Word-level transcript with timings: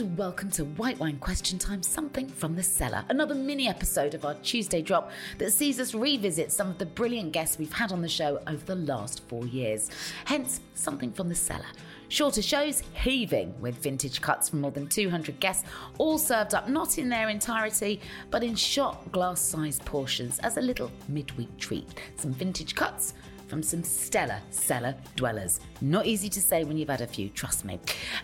And 0.00 0.16
welcome 0.16 0.48
to 0.48 0.64
White 0.64 0.98
Wine 1.00 1.18
Question 1.18 1.58
Time 1.58 1.82
Something 1.82 2.28
from 2.28 2.54
the 2.54 2.62
Cellar, 2.62 3.04
another 3.08 3.34
mini 3.34 3.68
episode 3.68 4.14
of 4.14 4.24
our 4.24 4.34
Tuesday 4.34 4.80
drop 4.80 5.10
that 5.38 5.52
sees 5.52 5.80
us 5.80 5.92
revisit 5.92 6.52
some 6.52 6.70
of 6.70 6.78
the 6.78 6.86
brilliant 6.86 7.32
guests 7.32 7.58
we've 7.58 7.72
had 7.72 7.90
on 7.90 8.00
the 8.00 8.08
show 8.08 8.40
over 8.46 8.64
the 8.64 8.76
last 8.76 9.26
four 9.28 9.44
years. 9.46 9.90
Hence, 10.24 10.60
Something 10.74 11.10
from 11.10 11.28
the 11.28 11.34
Cellar. 11.34 11.66
Shorter 12.10 12.42
shows 12.42 12.84
heaving 12.92 13.60
with 13.60 13.74
vintage 13.76 14.20
cuts 14.20 14.48
from 14.48 14.60
more 14.60 14.70
than 14.70 14.86
200 14.86 15.40
guests, 15.40 15.64
all 15.98 16.18
served 16.18 16.54
up 16.54 16.68
not 16.68 16.98
in 16.98 17.08
their 17.08 17.28
entirety, 17.28 18.00
but 18.30 18.44
in 18.44 18.54
shot 18.54 19.10
glass 19.10 19.40
sized 19.40 19.84
portions 19.84 20.38
as 20.40 20.58
a 20.58 20.60
little 20.60 20.92
midweek 21.08 21.56
treat. 21.58 21.88
Some 22.14 22.32
vintage 22.32 22.76
cuts 22.76 23.14
from 23.48 23.62
some 23.62 23.82
stellar 23.82 24.40
cellar 24.50 24.94
dwellers. 25.16 25.60
Not 25.80 26.06
easy 26.06 26.28
to 26.28 26.40
say 26.40 26.64
when 26.64 26.76
you've 26.76 26.88
had 26.88 27.00
a 27.00 27.06
few, 27.06 27.28
trust 27.30 27.64
me. 27.64 27.80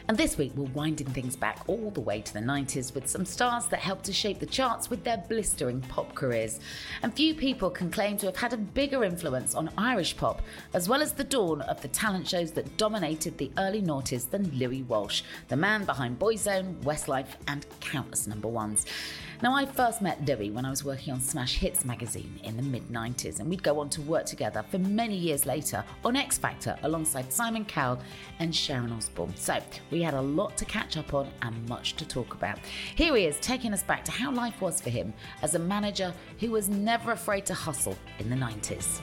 And 0.09 0.17
this 0.17 0.37
week 0.37 0.53
we're 0.55 0.71
winding 0.73 1.09
things 1.09 1.37
back 1.37 1.61
all 1.67 1.91
the 1.91 2.01
way 2.01 2.21
to 2.21 2.33
the 2.33 2.41
90s 2.41 2.95
with 2.95 3.09
some 3.09 3.25
stars 3.25 3.67
that 3.67 3.81
helped 3.81 4.05
to 4.05 4.13
shape 4.13 4.39
the 4.39 4.47
charts 4.47 4.91
with 4.91 5.05
their 5.05 5.19
blistering 5.29 5.81
pop 5.83 6.15
careers. 6.15 6.61
And 7.03 7.15
few 7.15 7.35
people 7.35 7.71
can 7.71 7.91
claim 7.91 8.17
to 8.19 8.27
have 8.27 8.37
had 8.37 8.53
a 8.53 8.59
bigger 8.59 9.05
influence 9.05 9.55
on 9.55 9.71
Irish 9.79 10.17
pop, 10.17 10.43
as 10.75 10.89
well 10.89 11.03
as 11.03 11.13
the 11.13 11.25
dawn 11.25 11.63
of 11.63 11.81
the 11.81 11.89
talent 11.89 12.29
shows 12.29 12.53
that 12.53 12.77
dominated 12.77 13.39
the 13.39 13.51
early 13.59 13.83
noughties 13.83 14.29
than 14.29 14.51
Louis 14.59 14.83
Walsh, 14.83 15.23
the 15.49 15.57
man 15.57 15.85
behind 15.85 16.19
Boyzone, 16.19 16.75
Westlife, 16.83 17.37
and 17.49 17.67
countless 17.81 18.27
number 18.27 18.49
ones. 18.49 18.87
Now, 19.43 19.55
I 19.55 19.67
first 19.67 20.01
met 20.01 20.27
Louis 20.27 20.51
when 20.51 20.65
I 20.65 20.71
was 20.71 20.85
working 20.85 21.13
on 21.13 21.21
Smash 21.21 21.59
Hits 21.59 21.85
magazine 21.85 22.41
in 22.45 22.57
the 22.57 22.63
mid 22.63 22.89
90s, 22.89 23.41
and 23.41 23.51
we'd 23.51 23.63
go 23.63 23.81
on 23.81 23.91
to 23.91 24.03
work 24.03 24.27
together 24.27 24.65
for 24.71 24.79
many 24.79 25.14
years 25.17 25.47
later 25.47 25.85
on 26.05 26.17
X 26.17 26.39
Factor 26.39 26.77
alongside 26.83 27.33
Simon 27.33 27.65
Cowell 27.65 28.01
and 28.39 28.55
Sharon 28.55 28.93
Osbourne. 28.93 29.35
So, 29.37 29.59
we 29.91 30.03
had 30.03 30.15
a 30.15 30.21
lot 30.21 30.57
to 30.59 30.65
catch 30.65 30.97
up 30.97 31.15
on 31.15 31.29
and 31.43 31.69
much 31.69 31.95
to 31.97 32.07
talk 32.07 32.35
about. 32.35 32.59
Here 32.95 33.15
he 33.17 33.27
is, 33.27 33.39
taking 33.41 33.73
us 33.73 33.83
back 33.83 34.05
to 34.05 34.13
how 34.13 34.33
life 34.33 34.61
was 34.61 34.81
for 34.81 34.91
him 34.91 35.13
as 35.43 35.55
a 35.55 35.59
manager 35.59 36.13
who 36.41 36.51
was 36.51 36.69
never 36.69 37.13
afraid 37.13 37.47
to 37.47 37.55
hustle 37.55 37.97
in 38.19 38.31
the 38.31 38.37
90s. 38.37 39.01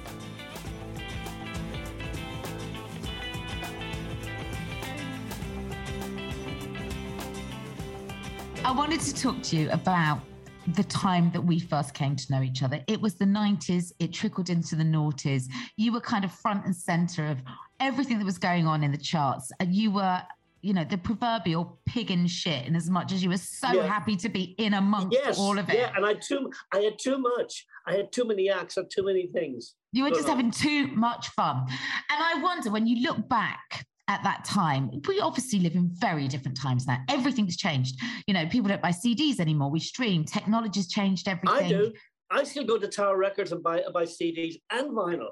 I 8.64 8.72
wanted 8.72 9.02
to 9.02 9.14
talk 9.16 9.42
to 9.44 9.58
you 9.58 9.72
about 9.72 10.22
the 10.68 10.84
time 10.84 11.32
that 11.32 11.42
we 11.42 11.60
first 11.60 11.94
came 11.94 12.16
to 12.16 12.32
know 12.32 12.42
each 12.42 12.62
other. 12.64 12.84
It 12.88 13.02
was 13.02 13.16
the 13.16 13.26
90s, 13.26 13.92
it 14.00 14.14
trickled 14.14 14.50
into 14.50 14.76
the 14.76 14.84
noughties. 14.84 15.46
You 15.78 15.92
were 15.94 16.02
kind 16.02 16.24
of 16.24 16.32
front 16.32 16.66
and 16.66 16.76
center 16.76 17.26
of 17.28 17.40
everything 17.80 18.20
that 18.20 18.26
was 18.26 18.38
going 18.38 18.68
on 18.68 18.84
in 18.84 18.92
the 18.92 18.98
charts. 18.98 19.52
And 19.60 19.74
you 19.74 19.92
were, 19.92 20.22
you 20.62 20.74
know, 20.74 20.84
the 20.84 20.98
proverbial 20.98 21.80
pig 21.86 22.12
in 22.12 22.28
shit, 22.28 22.68
in 22.68 22.76
as 22.76 22.90
much 22.90 23.12
as 23.12 23.24
you 23.24 23.30
were 23.30 23.38
so 23.38 23.72
Yeah. 23.72 23.88
happy 23.88 24.16
to 24.18 24.30
be 24.30 24.56
in 24.60 24.76
amongst 24.76 25.14
Yes, 25.14 25.40
all 25.40 25.58
of 25.58 25.68
it. 25.70 25.76
yeah, 25.76 25.92
and 25.96 26.06
I 26.06 26.14
too, 26.14 26.52
I 26.72 26.80
had 26.80 27.00
too 27.00 27.18
much. 27.18 27.66
I 27.88 27.96
had 27.96 28.12
too 28.12 28.26
many 28.26 28.50
acts 28.50 28.78
and 28.78 28.90
too 28.90 29.04
many 29.04 29.28
things. 29.28 29.74
You 29.92 30.04
were 30.04 30.10
just 30.10 30.22
uh-huh. 30.26 30.36
having 30.36 30.52
too 30.52 30.88
much 30.88 31.30
fun. 31.30 31.66
And 31.68 32.24
I 32.24 32.40
wonder 32.42 32.70
when 32.70 32.86
you 32.86 33.02
look 33.02 33.28
back 33.28 33.88
at 34.12 34.22
that 34.24 34.44
time, 34.44 34.92
we 35.08 35.22
obviously 35.22 35.60
live 35.60 35.76
in 35.76 35.90
very 35.94 36.28
different 36.28 36.60
times 36.60 36.86
now. 36.86 36.98
Everything's 37.08 37.56
changed. 37.56 37.98
You 38.28 38.34
know, 38.34 38.46
people 38.46 38.68
don't 38.68 38.82
buy 38.82 38.92
CDs 38.92 39.40
anymore. 39.40 39.72
We 39.72 39.80
stream. 39.80 40.26
Technology's 40.26 40.90
changed 40.90 41.30
everything. 41.30 41.66
I 41.66 41.70
do. 41.70 41.94
I 42.30 42.44
still 42.44 42.66
go 42.66 42.78
to 42.78 42.90
Tower 42.90 43.18
Records 43.18 43.54
and 43.54 43.64
buy 43.64 43.82
buy 43.94 44.04
CDs 44.04 44.56
and 44.70 44.92
vinyl. 44.92 45.32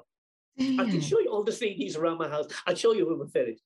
I 0.58 0.84
can 0.90 1.00
show 1.00 1.20
you 1.20 1.30
all 1.30 1.44
the 1.44 1.52
CDs 1.52 1.96
around 1.96 2.18
my 2.18 2.28
house. 2.28 2.46
I'll 2.66 2.74
show 2.74 2.92
you 2.92 3.06
when 3.06 3.18
we're 3.18 3.28
finished. 3.28 3.62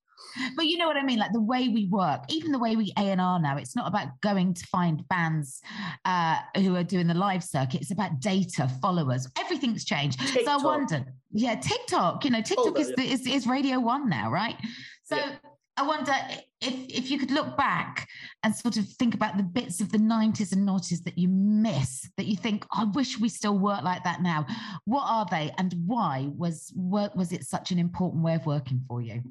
But 0.56 0.66
you 0.66 0.78
know 0.78 0.86
what 0.86 0.96
I 0.96 1.02
mean? 1.02 1.18
Like 1.18 1.32
the 1.32 1.40
way 1.40 1.68
we 1.68 1.86
work, 1.86 2.20
even 2.28 2.52
the 2.52 2.58
way 2.58 2.76
we 2.76 2.92
A 2.98 3.02
and 3.02 3.20
R 3.20 3.38
now. 3.40 3.56
It's 3.56 3.76
not 3.76 3.88
about 3.88 4.08
going 4.20 4.54
to 4.54 4.66
find 4.66 5.06
bands 5.08 5.60
uh, 6.04 6.38
who 6.56 6.76
are 6.76 6.84
doing 6.84 7.06
the 7.06 7.14
live 7.14 7.42
circuit. 7.42 7.82
It's 7.82 7.90
about 7.90 8.20
data, 8.20 8.68
followers. 8.80 9.28
Everything's 9.38 9.84
changed. 9.84 10.20
So 10.20 10.26
I 10.26 10.34
TikTok. 10.34 10.64
wonder, 10.64 11.04
yeah, 11.32 11.56
TikTok. 11.56 12.24
You 12.24 12.30
know, 12.30 12.42
TikTok 12.42 12.74
that, 12.74 12.80
is, 12.80 12.92
the, 12.96 13.02
is 13.02 13.26
is 13.26 13.46
Radio 13.46 13.80
One 13.80 14.08
now, 14.08 14.30
right? 14.30 14.56
So 15.04 15.16
Yeah. 15.16 15.36
I 15.76 15.86
wonder 15.86 16.12
if 16.60 16.74
if 16.88 17.10
you 17.10 17.18
could 17.18 17.32
look 17.32 17.56
back 17.56 18.06
and 18.44 18.54
sort 18.54 18.76
of 18.76 18.88
think 18.90 19.14
about 19.14 19.36
the 19.36 19.42
bits 19.42 19.80
of 19.80 19.90
the 19.90 19.98
nineties 19.98 20.52
and 20.52 20.66
noughties 20.66 21.02
that 21.04 21.18
you 21.18 21.28
miss, 21.28 22.08
that 22.16 22.26
you 22.26 22.36
think, 22.36 22.64
I 22.72 22.84
wish 22.84 23.18
we 23.18 23.28
still 23.28 23.58
work 23.58 23.82
like 23.82 24.04
that 24.04 24.22
now. 24.22 24.46
What 24.84 25.04
are 25.06 25.26
they, 25.28 25.52
and 25.58 25.74
why 25.84 26.30
was 26.36 26.72
work 26.76 27.16
was 27.16 27.32
it 27.32 27.44
such 27.44 27.72
an 27.72 27.78
important 27.80 28.22
way 28.22 28.34
of 28.34 28.46
working 28.46 28.84
for 28.86 29.02
you? 29.02 29.22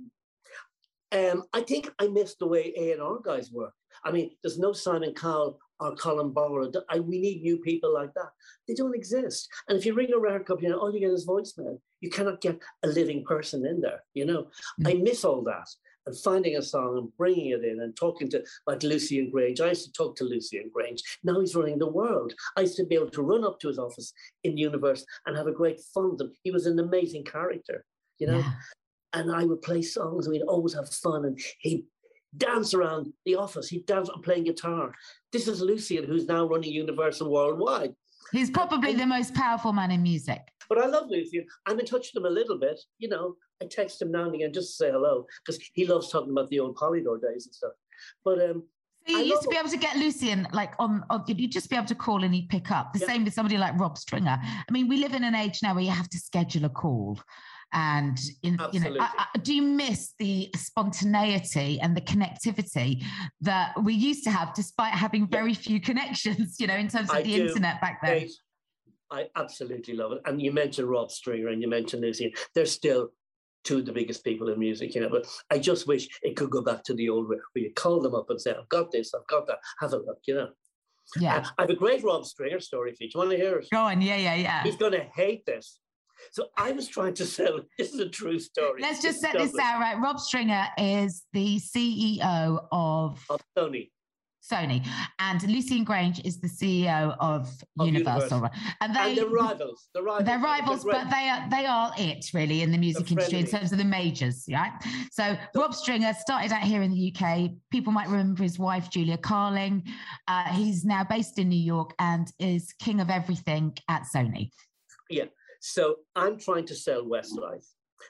Um, 1.13 1.43
I 1.53 1.61
think 1.61 1.89
I 1.99 2.07
missed 2.07 2.39
the 2.39 2.47
way 2.47 2.73
A 2.75 2.91
and 2.91 3.01
R 3.01 3.19
guys 3.23 3.51
work. 3.51 3.73
I 4.03 4.11
mean, 4.11 4.31
there's 4.41 4.59
no 4.59 4.73
Simon 4.73 5.13
Cowell 5.13 5.59
or 5.79 5.95
Colin 5.95 6.31
Barlow. 6.33 6.69
We 7.01 7.21
need 7.21 7.41
new 7.41 7.59
people 7.59 7.93
like 7.93 8.13
that. 8.15 8.31
They 8.67 8.73
don't 8.73 8.95
exist. 8.95 9.47
And 9.69 9.77
if 9.77 9.85
you 9.85 9.93
ring 9.93 10.11
a 10.13 10.19
record 10.19 10.45
company, 10.45 10.73
all 10.73 10.93
you 10.93 10.99
get 10.99 11.11
is 11.11 11.27
voicemail. 11.27 11.79
You 12.03 12.09
cannot 12.09 12.41
get 12.41 12.59
a 12.83 12.87
living 12.89 13.23
person 13.23 13.65
in 13.65 13.79
there. 13.79 14.03
You 14.13 14.25
know, 14.25 14.47
mm. 14.81 14.89
I 14.89 14.93
miss 14.95 15.23
all 15.23 15.41
that. 15.43 15.69
And 16.05 16.19
finding 16.19 16.57
a 16.57 16.61
song 16.61 16.97
and 16.97 17.17
bringing 17.17 17.51
it 17.51 17.63
in 17.63 17.79
and 17.79 17.95
talking 17.95 18.29
to 18.31 18.43
like 18.67 18.83
Lucian 18.83 19.31
Grainge. 19.33 19.61
I 19.61 19.69
used 19.69 19.85
to 19.85 19.91
talk 19.93 20.17
to 20.17 20.25
Lucian 20.25 20.69
Grainge. 20.75 20.99
Now 21.23 21.39
he's 21.39 21.55
running 21.55 21.79
the 21.79 21.87
world. 21.87 22.33
I 22.57 22.61
used 22.61 22.75
to 22.75 22.85
be 22.85 22.95
able 22.95 23.09
to 23.11 23.21
run 23.21 23.45
up 23.45 23.57
to 23.61 23.69
his 23.69 23.79
office 23.79 24.11
in 24.43 24.55
the 24.55 24.61
universe 24.61 25.05
and 25.25 25.37
have 25.37 25.47
a 25.47 25.53
great 25.53 25.79
fun 25.93 26.11
with 26.11 26.19
him. 26.19 26.33
He 26.43 26.51
was 26.51 26.65
an 26.65 26.77
amazing 26.77 27.23
character, 27.23 27.85
you 28.19 28.27
know. 28.27 28.39
Yeah. 28.39 28.51
And 29.13 29.31
I 29.31 29.45
would 29.45 29.61
play 29.61 29.81
songs 29.81 30.25
and 30.25 30.33
we'd 30.33 30.41
always 30.41 30.73
have 30.73 30.89
fun. 30.89 31.23
And 31.23 31.39
he'd 31.59 31.85
dance 32.35 32.73
around 32.73 33.13
the 33.25 33.35
office. 33.35 33.69
He'd 33.69 33.85
dance 33.85 34.09
and 34.09 34.21
playing 34.21 34.43
guitar. 34.43 34.93
This 35.31 35.47
is 35.47 35.61
Lucian, 35.61 36.03
who's 36.03 36.25
now 36.25 36.45
running 36.45 36.73
Universal 36.73 37.31
Worldwide. 37.31 37.95
He's 38.31 38.49
probably 38.49 38.93
the 38.93 39.05
most 39.05 39.33
powerful 39.33 39.73
man 39.73 39.91
in 39.91 40.01
music. 40.01 40.41
But 40.69 40.77
I 40.79 40.87
love 40.87 41.09
Lucian. 41.09 41.45
I'm 41.65 41.79
in 41.79 41.85
touch 41.85 42.11
with 42.13 42.21
him 42.23 42.25
a 42.25 42.33
little 42.33 42.57
bit. 42.57 42.79
You 42.97 43.09
know, 43.09 43.35
I 43.61 43.65
text 43.69 44.01
him 44.01 44.11
now 44.11 44.25
and 44.25 44.35
again 44.35 44.53
just 44.53 44.69
to 44.77 44.85
say 44.85 44.91
hello 44.91 45.25
because 45.45 45.61
he 45.73 45.85
loves 45.85 46.09
talking 46.09 46.31
about 46.31 46.49
the 46.49 46.59
old 46.59 46.75
Polydor 46.75 47.21
days 47.21 47.45
and 47.45 47.53
stuff. 47.53 47.73
But 48.23 48.41
um, 48.41 48.63
So 49.07 49.13
you 49.13 49.19
I 49.19 49.21
used 49.23 49.43
to 49.43 49.49
be 49.49 49.57
able 49.57 49.69
to 49.69 49.77
get 49.77 49.97
Lucian 49.97 50.47
like 50.53 50.73
on, 50.79 51.03
on 51.09 51.23
you'd 51.27 51.51
just 51.51 51.69
be 51.69 51.75
able 51.75 51.87
to 51.87 51.95
call 51.95 52.23
and 52.23 52.33
he'd 52.33 52.49
pick 52.49 52.71
up. 52.71 52.93
The 52.93 52.99
Yeah. 52.99 53.07
same 53.07 53.23
with 53.25 53.33
somebody 53.33 53.57
like 53.57 53.77
Rob 53.79 53.97
Stringer. 53.97 54.39
I 54.41 54.71
mean, 54.71 54.87
we 54.87 54.97
live 54.97 55.13
in 55.13 55.23
an 55.23 55.35
age 55.35 55.59
now 55.61 55.75
where 55.75 55.83
you 55.83 55.91
have 55.91 56.09
to 56.09 56.17
schedule 56.17 56.65
a 56.65 56.69
call. 56.69 57.19
And 57.73 58.19
in, 58.43 58.59
you 58.71 58.79
know, 58.79 58.95
I, 58.99 59.27
I, 59.33 59.37
do 59.39 59.53
you 59.53 59.61
miss 59.61 60.13
the 60.19 60.49
spontaneity 60.55 61.79
and 61.79 61.97
the 61.97 62.01
connectivity 62.01 63.03
that 63.41 63.73
we 63.83 63.93
used 63.93 64.23
to 64.25 64.31
have, 64.31 64.53
despite 64.53 64.93
having 64.93 65.27
very 65.27 65.53
few 65.53 65.81
connections? 65.81 66.57
You 66.59 66.67
know, 66.67 66.75
in 66.75 66.87
terms 66.87 67.09
of 67.09 67.15
I 67.15 67.23
the 67.23 67.35
do. 67.35 67.47
internet 67.47 67.81
back 67.81 67.99
then. 68.03 68.27
I 69.11 69.27
absolutely 69.35 69.95
love 69.95 70.13
it. 70.13 70.21
And 70.25 70.41
you 70.41 70.51
mentioned 70.51 70.89
Rob 70.89 71.11
Stringer 71.11 71.49
and 71.49 71.61
you 71.61 71.69
mentioned 71.69 72.01
Lucy. 72.01 72.33
They're 72.55 72.65
still 72.65 73.09
two 73.63 73.77
of 73.77 73.85
the 73.85 73.91
biggest 73.91 74.23
people 74.23 74.49
in 74.49 74.59
music, 74.59 74.95
you 74.95 75.01
know. 75.01 75.09
But 75.09 75.27
I 75.51 75.59
just 75.59 75.87
wish 75.87 76.07
it 76.21 76.35
could 76.35 76.49
go 76.49 76.61
back 76.61 76.83
to 76.85 76.93
the 76.93 77.09
old 77.09 77.29
way 77.29 77.37
where 77.53 77.63
you 77.63 77.71
call 77.75 78.01
them 78.01 78.15
up 78.15 78.29
and 78.29 78.41
say, 78.41 78.51
I've 78.51 78.69
got 78.69 78.91
this, 78.91 79.13
I've 79.13 79.27
got 79.27 79.47
that, 79.47 79.59
have 79.79 79.93
a 79.93 79.97
look, 79.97 80.19
you 80.27 80.35
know. 80.35 80.49
Yeah. 81.19 81.37
Uh, 81.37 81.49
I 81.57 81.61
have 81.63 81.69
a 81.69 81.75
great 81.75 82.03
Rob 82.03 82.25
Stringer 82.25 82.59
story 82.59 82.91
for 82.93 83.03
you. 83.03 83.09
Do 83.09 83.11
you 83.13 83.19
want 83.19 83.31
to 83.31 83.37
hear 83.37 83.57
it? 83.57 83.67
Go 83.71 83.81
on. 83.81 84.01
Yeah, 84.01 84.15
yeah, 84.15 84.35
yeah. 84.35 84.63
He's 84.63 84.77
going 84.77 84.93
to 84.93 85.05
hate 85.15 85.45
this. 85.45 85.79
So 86.31 86.47
I 86.57 86.71
was 86.71 86.87
trying 86.87 87.13
to 87.15 87.25
sell, 87.25 87.59
this 87.77 87.93
is 87.93 87.99
a 87.99 88.09
true 88.09 88.39
story. 88.39 88.81
Let's 88.81 89.01
just 89.01 89.21
set 89.21 89.33
this 89.33 89.57
out 89.59 89.79
right. 89.79 89.97
Rob 90.01 90.19
Stringer 90.19 90.67
is 90.77 91.23
the 91.33 91.59
CEO 91.59 92.65
of 92.71 93.23
Of 93.29 93.41
Sony. 93.57 93.89
Sony, 94.43 94.85
and 95.19 95.41
Lucian 95.43 95.85
Grainge 95.85 96.23
is 96.25 96.41
the 96.41 96.49
CEO 96.49 97.15
of, 97.19 97.49
Of 97.79 97.87
Universal. 97.87 98.39
Universal. 98.39 98.49
And 98.81 98.95
they 98.95 99.09
and 99.09 99.17
they're 99.17 99.27
rivals. 99.27 99.87
They're 99.93 100.03
rivals. 100.03 100.25
they're 100.25 100.39
rivals, 100.39 100.83
great. 100.83 100.93
but 100.93 101.09
they 101.09 101.29
are 101.29 101.49
they 101.49 101.65
are 101.65 101.93
it 101.97 102.25
really 102.33 102.61
in 102.61 102.71
the 102.71 102.77
music 102.77 103.05
They're 103.05 103.19
industry 103.19 103.39
in 103.39 103.45
terms 103.45 103.71
of 103.71 103.77
the 103.77 103.85
majors, 103.85 104.45
right? 104.51 104.73
So 105.11 105.37
Rob 105.55 105.73
Stringer 105.73 106.13
started 106.13 106.51
out 106.51 106.63
here 106.63 106.81
in 106.81 106.91
the 106.91 107.15
UK. 107.15 107.51
People 107.71 107.93
might 107.93 108.09
remember 108.09 108.43
his 108.43 108.59
wife 108.59 108.89
Julia 108.89 109.17
Carling. 109.17 109.87
Uh, 110.27 110.43
he's 110.49 110.83
now 110.83 111.05
based 111.05 111.39
in 111.39 111.47
New 111.47 111.55
York 111.55 111.93
and 111.99 112.29
is 112.37 112.73
king 112.79 112.99
of 112.99 113.09
everything 113.09 113.77
at 113.87 114.03
Sony. 114.13 114.49
So 115.65 115.99
I'm 116.17 116.37
trying 116.37 116.65
to 116.65 116.75
sell 116.75 117.05
Westlife 117.05 117.65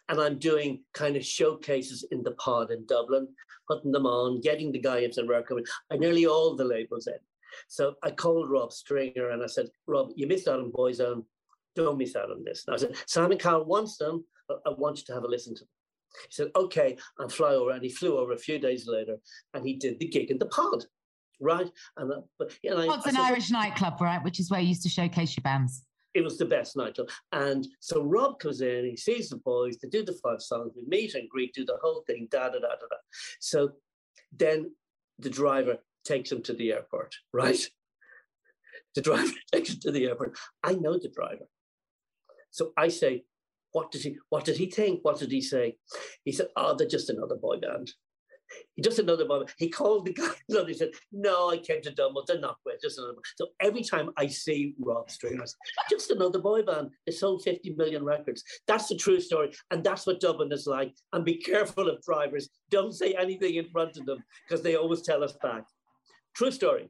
and 0.09 0.19
I'm 0.19 0.39
doing 0.39 0.83
kind 0.95 1.15
of 1.15 1.23
showcases 1.23 2.03
in 2.09 2.23
the 2.23 2.31
pod 2.31 2.71
in 2.71 2.83
Dublin, 2.87 3.27
putting 3.67 3.91
them 3.91 4.07
on, 4.07 4.41
getting 4.41 4.71
the 4.71 4.79
guy 4.79 4.99
into 5.01 5.21
the 5.21 5.27
record. 5.27 5.63
I 5.91 5.97
nearly 5.97 6.25
all 6.25 6.55
the 6.55 6.65
labels 6.65 7.05
in. 7.05 7.13
So 7.67 7.93
I 8.01 8.09
called 8.09 8.49
Rob 8.49 8.73
Stringer 8.73 9.29
and 9.29 9.43
I 9.43 9.45
said, 9.45 9.67
Rob, 9.85 10.09
you 10.15 10.25
missed 10.25 10.47
out 10.47 10.61
on 10.61 10.71
Boyzone. 10.71 11.25
Don't 11.75 11.99
miss 11.99 12.15
out 12.15 12.31
on 12.31 12.43
this. 12.43 12.63
And 12.65 12.75
I 12.75 12.79
said, 12.79 12.95
Simon 13.05 13.37
Cowell 13.37 13.65
wants 13.65 13.97
them. 13.97 14.25
I 14.49 14.71
want 14.75 14.97
you 14.97 15.03
to 15.05 15.13
have 15.13 15.23
a 15.23 15.27
listen 15.27 15.53
to 15.53 15.61
them. 15.61 15.69
He 16.27 16.31
said, 16.31 16.49
okay, 16.55 16.97
I'll 17.19 17.29
fly 17.29 17.53
over. 17.53 17.69
And 17.69 17.83
he 17.83 17.89
flew 17.89 18.17
over 18.17 18.33
a 18.33 18.37
few 18.37 18.57
days 18.57 18.87
later 18.87 19.17
and 19.53 19.63
he 19.63 19.75
did 19.75 19.99
the 19.99 20.07
gig 20.07 20.31
in 20.31 20.39
the 20.39 20.47
pod. 20.47 20.85
Right. 21.39 21.69
And, 21.97 22.11
uh, 22.11 22.21
but, 22.39 22.51
and 22.63 22.79
I, 22.79 22.87
What's 22.87 23.05
I 23.05 23.09
an 23.11 23.15
said, 23.17 23.25
Irish 23.25 23.51
nightclub, 23.51 24.01
right? 24.01 24.23
Which 24.23 24.39
is 24.39 24.49
where 24.49 24.59
you 24.59 24.69
used 24.69 24.81
to 24.83 24.89
showcase 24.89 25.37
your 25.37 25.43
bands. 25.43 25.83
It 26.13 26.23
was 26.23 26.37
the 26.37 26.45
best 26.45 26.75
nightclub. 26.77 27.09
And 27.31 27.67
so 27.79 28.03
Rob 28.03 28.39
comes 28.39 28.61
in, 28.61 28.85
he 28.85 28.97
sees 28.97 29.29
the 29.29 29.37
boys, 29.37 29.77
they 29.77 29.89
do 29.89 30.03
the 30.03 30.17
five 30.23 30.41
songs, 30.41 30.73
we 30.75 30.83
meet 30.87 31.15
and 31.15 31.29
greet, 31.29 31.53
do 31.53 31.65
the 31.65 31.77
whole 31.81 32.03
thing, 32.07 32.27
da 32.31 32.45
da 32.49 32.59
da 32.59 32.59
da 32.59 32.87
da. 32.89 32.97
So 33.39 33.71
then 34.37 34.71
the 35.19 35.29
driver 35.29 35.77
takes 36.05 36.31
him 36.31 36.41
to 36.43 36.53
the 36.53 36.73
airport, 36.73 37.15
right? 37.33 37.59
The 38.95 39.01
driver 39.01 39.31
takes 39.53 39.71
him 39.71 39.79
to 39.81 39.91
the 39.91 40.05
airport. 40.05 40.37
I 40.63 40.73
know 40.73 40.93
the 40.97 41.11
driver. 41.15 41.47
So 42.51 42.71
I 42.77 42.89
say, 42.89 43.23
what 43.71 43.91
did 43.91 44.03
he 44.03 44.17
what 44.29 44.45
did 44.45 44.57
he 44.57 44.69
think? 44.69 44.99
What 45.03 45.19
did 45.19 45.31
he 45.31 45.41
say? 45.41 45.77
He 46.25 46.31
said, 46.31 46.47
Oh, 46.55 46.75
they're 46.75 46.87
just 46.87 47.09
another 47.09 47.35
boy 47.35 47.57
band. 47.57 47.91
He 48.75 48.81
just 48.81 48.99
another 48.99 49.25
boy. 49.25 49.39
band. 49.39 49.53
He 49.57 49.69
called 49.69 50.05
the 50.05 50.13
guy 50.13 50.31
and 50.49 50.67
he 50.67 50.73
said, 50.73 50.91
No, 51.11 51.49
I 51.49 51.57
came 51.57 51.81
to 51.81 51.91
Dublin. 51.91 52.23
They're 52.27 52.39
not 52.39 52.57
great. 52.63 52.81
Just 52.81 52.97
another. 52.97 53.15
So 53.35 53.47
every 53.59 53.83
time 53.83 54.11
I 54.17 54.27
see 54.27 54.75
Rob 54.79 55.09
Stringers, 55.09 55.55
just 55.89 56.11
another 56.11 56.39
boy 56.39 56.63
band. 56.63 56.91
They 57.05 57.11
sold 57.11 57.43
50 57.43 57.75
million 57.75 58.03
records. 58.03 58.43
That's 58.67 58.87
the 58.87 58.95
true 58.95 59.19
story. 59.19 59.51
And 59.71 59.83
that's 59.83 60.05
what 60.05 60.19
Dublin 60.19 60.51
is 60.51 60.67
like. 60.67 60.93
And 61.13 61.25
be 61.25 61.35
careful 61.35 61.89
of 61.89 62.01
drivers. 62.01 62.49
Don't 62.69 62.93
say 62.93 63.13
anything 63.13 63.55
in 63.55 63.69
front 63.69 63.97
of 63.97 64.05
them 64.05 64.23
because 64.47 64.63
they 64.63 64.75
always 64.75 65.01
tell 65.01 65.23
us 65.23 65.33
back. 65.41 65.63
True 66.35 66.51
story. 66.51 66.89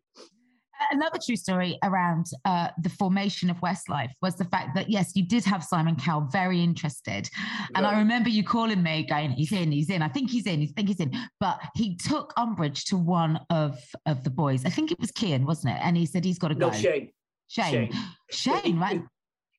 Another 0.92 1.20
true 1.24 1.36
story 1.36 1.78
around 1.84 2.28
uh, 2.46 2.70
the 2.82 2.90
formation 2.90 3.50
of 3.50 3.58
Westlife 3.58 4.12
was 4.22 4.36
the 4.36 4.46
fact 4.46 4.76
that 4.76 4.90
yes, 4.90 5.12
you 5.16 5.26
did 5.26 5.44
have 5.46 5.64
Simon 5.64 5.96
Cowell 5.96 6.28
very 6.32 6.62
interested, 6.62 7.30
and 7.76 7.86
I 7.86 7.98
remember 7.98 8.30
you 8.30 8.44
calling 8.44 8.82
me 8.84 9.04
going, 9.04 9.32
"He's 9.32 9.52
in, 9.52 9.72
he's 9.72 9.90
in. 9.90 10.02
I 10.02 10.08
think 10.08 10.30
he's 10.30 10.48
in. 10.48 10.62
I 10.62 10.68
think 10.76 10.88
he's 10.88 11.00
in." 11.00 11.12
But 11.40 11.60
he 11.76 11.96
took 11.96 12.34
umbrage 12.38 12.86
to 12.86 12.98
one 12.98 13.40
of 13.50 13.80
of 14.06 14.24
the 14.24 14.30
boys. 14.30 14.66
I 14.66 14.70
think 14.70 14.92
it 14.92 15.00
was 15.00 15.12
Kian, 15.12 15.46
wasn't 15.46 15.76
it? 15.76 15.80
And 15.84 15.98
he 15.98 16.06
said 16.06 16.24
he's 16.26 16.40
got 16.40 16.50
to 16.50 16.56
No 16.56 16.70
go. 16.70 16.76
shame. 16.76 17.10
Shane, 17.48 17.92
Shane. 17.92 18.62
Shane, 18.62 18.80
right? 18.80 19.04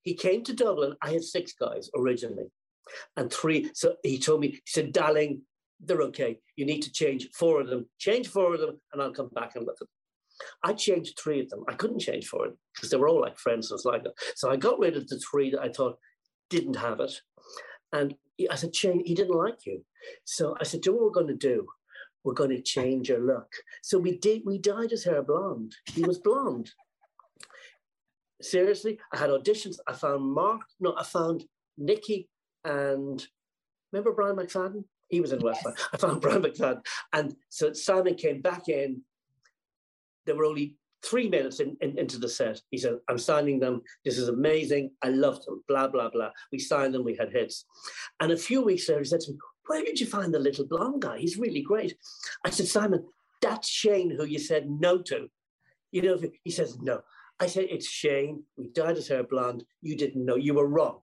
He 0.03 0.15
came 0.15 0.43
to 0.45 0.53
Dublin. 0.53 0.95
I 1.01 1.13
had 1.13 1.23
six 1.23 1.53
guys 1.53 1.91
originally, 1.97 2.47
and 3.17 3.33
three. 3.33 3.71
So 3.75 3.97
he 4.03 4.19
told 4.19 4.41
me, 4.41 4.49
he 4.49 4.63
said, 4.67 4.93
"Darling, 4.93 5.43
they're 5.81 6.03
okay. 6.03 6.41
You 6.57 6.67
need 6.67 6.83
to 6.83 6.93
change 6.93 7.29
four 7.35 7.61
of 7.61 7.69
them. 7.69 7.89
Change 7.99 8.29
four 8.29 8.55
of 8.55 8.61
them, 8.61 8.81
and 8.93 9.01
I'll 9.01 9.13
come 9.13 9.29
back 9.35 9.57
and 9.57 9.67
with 9.67 9.77
them." 9.79 9.89
I 10.63 10.73
changed 10.73 11.19
three 11.19 11.41
of 11.41 11.49
them. 11.49 11.65
I 11.69 11.75
couldn't 11.75 12.01
change 12.01 12.27
four 12.27 12.47
of 12.47 12.51
them 12.53 12.59
because 12.75 12.91
they 12.91 12.97
were 12.97 13.09
all 13.09 13.21
like 13.21 13.39
friends 13.39 13.71
and 13.71 13.79
it's 13.79 13.85
like 13.85 14.05
that. 14.05 14.15
So 14.37 14.51
I 14.51 14.57
got 14.57 14.79
rid 14.79 14.97
of 14.97 15.09
the 15.09 15.21
three 15.31 15.51
that 15.51 15.61
I 15.61 15.69
thought 15.69 15.99
didn't 16.51 16.77
have 16.77 17.01
it, 17.01 17.13
and 17.93 18.15
I 18.51 18.55
said, 18.55 18.75
"Shane, 18.77 19.03
he 19.05 19.15
didn't 19.15 19.37
like 19.37 19.67
you." 19.67 19.85
So 20.25 20.57
I 20.61 20.65
said, 20.65 20.81
"Do 20.81 20.91
you 20.91 20.97
know 20.97 21.03
what 21.03 21.07
we're 21.07 21.23
going 21.23 21.39
to 21.39 21.49
do? 21.49 21.67
We're 22.25 22.35
going 22.35 22.51
to 22.51 22.63
change 22.63 23.09
your 23.09 23.21
look." 23.21 23.51
So 23.83 23.99
we 23.99 24.19
did. 24.19 24.43
We 24.45 24.59
dyed 24.59 24.91
his 24.91 25.05
hair 25.05 25.23
blonde. 25.23 25.75
He 25.87 26.03
was 26.03 26.19
blonde 26.19 26.71
seriously, 28.45 28.99
I 29.13 29.19
had 29.19 29.31
auditions. 29.31 29.77
I 29.87 29.95
found 29.95 30.23
Mark, 30.25 30.63
no, 30.81 30.95
I 30.97 31.05
found 31.05 31.45
Nicky 31.79 32.29
and 32.65 33.27
remember 33.93 34.13
Brian 34.13 34.37
McFadden? 34.37 34.85
He 35.09 35.21
was 35.21 35.33
in 35.33 35.41
Westlife. 35.41 35.79
I 35.93 35.97
found 35.97 36.21
Brian 36.21 36.43
McFadden. 36.43 36.85
And 37.13 37.35
so 37.49 37.73
Simon 37.73 38.15
came 38.15 38.41
back 38.41 38.69
in. 38.69 39.03
There 40.27 40.37
were 40.37 40.45
only 40.45 40.77
three 41.05 41.29
minutes 41.29 41.61
in, 41.61 41.77
in- 41.81 41.99
into 41.99 42.19
the 42.19 42.29
set. 42.29 42.61
He 42.71 42.79
said, 42.79 42.95
I'm 43.09 43.19
signing 43.19 43.61
them. 43.61 43.83
This 44.05 44.19
is 44.19 44.29
amazing. 44.29 44.91
I 45.03 45.09
loved 45.09 45.47
them. 45.47 45.63
Blah, 45.69 45.89
blah, 45.89 46.11
blah. 46.11 46.31
We 46.51 46.59
signed 46.59 46.95
them. 46.95 47.05
We 47.05 47.17
had 47.17 47.31
hits. 47.31 47.67
And 48.21 48.33
a 48.33 48.37
few 48.37 48.63
weeks 48.63 48.89
later, 48.89 49.01
he 49.01 49.05
said 49.07 49.21
to 49.21 49.33
me, 49.33 49.39
Where 49.67 49.85
did 49.85 50.01
you 50.01 50.07
find 50.07 50.33
the 50.33 50.39
little 50.39 50.67
blonde 50.67 51.03
guy? 51.03 51.19
He's 51.19 51.39
really 51.39 51.63
great. 51.63 51.97
I 52.45 52.51
said, 52.51 52.67
Simon, 52.67 53.05
that's 53.43 53.69
Shane 53.69 54.11
who 54.11 54.25
you 54.25 54.39
said 54.39 54.69
no 54.69 54.99
to. 55.03 55.29
You 55.93 56.03
know, 56.03 56.19
he 56.43 56.51
says, 56.51 56.79
No. 56.81 57.03
I 57.41 57.47
said, 57.47 57.67
It's 57.69 57.89
Shane. 57.89 58.45
We 58.57 58.69
dyed 58.69 58.97
his 58.97 59.09
hair 59.09 59.25
blonde. 59.25 59.65
You 59.83 59.97
didn't 59.97 60.25
know. 60.25 60.37
You 60.37 60.55
were 60.55 60.67
wrong. 60.69 61.01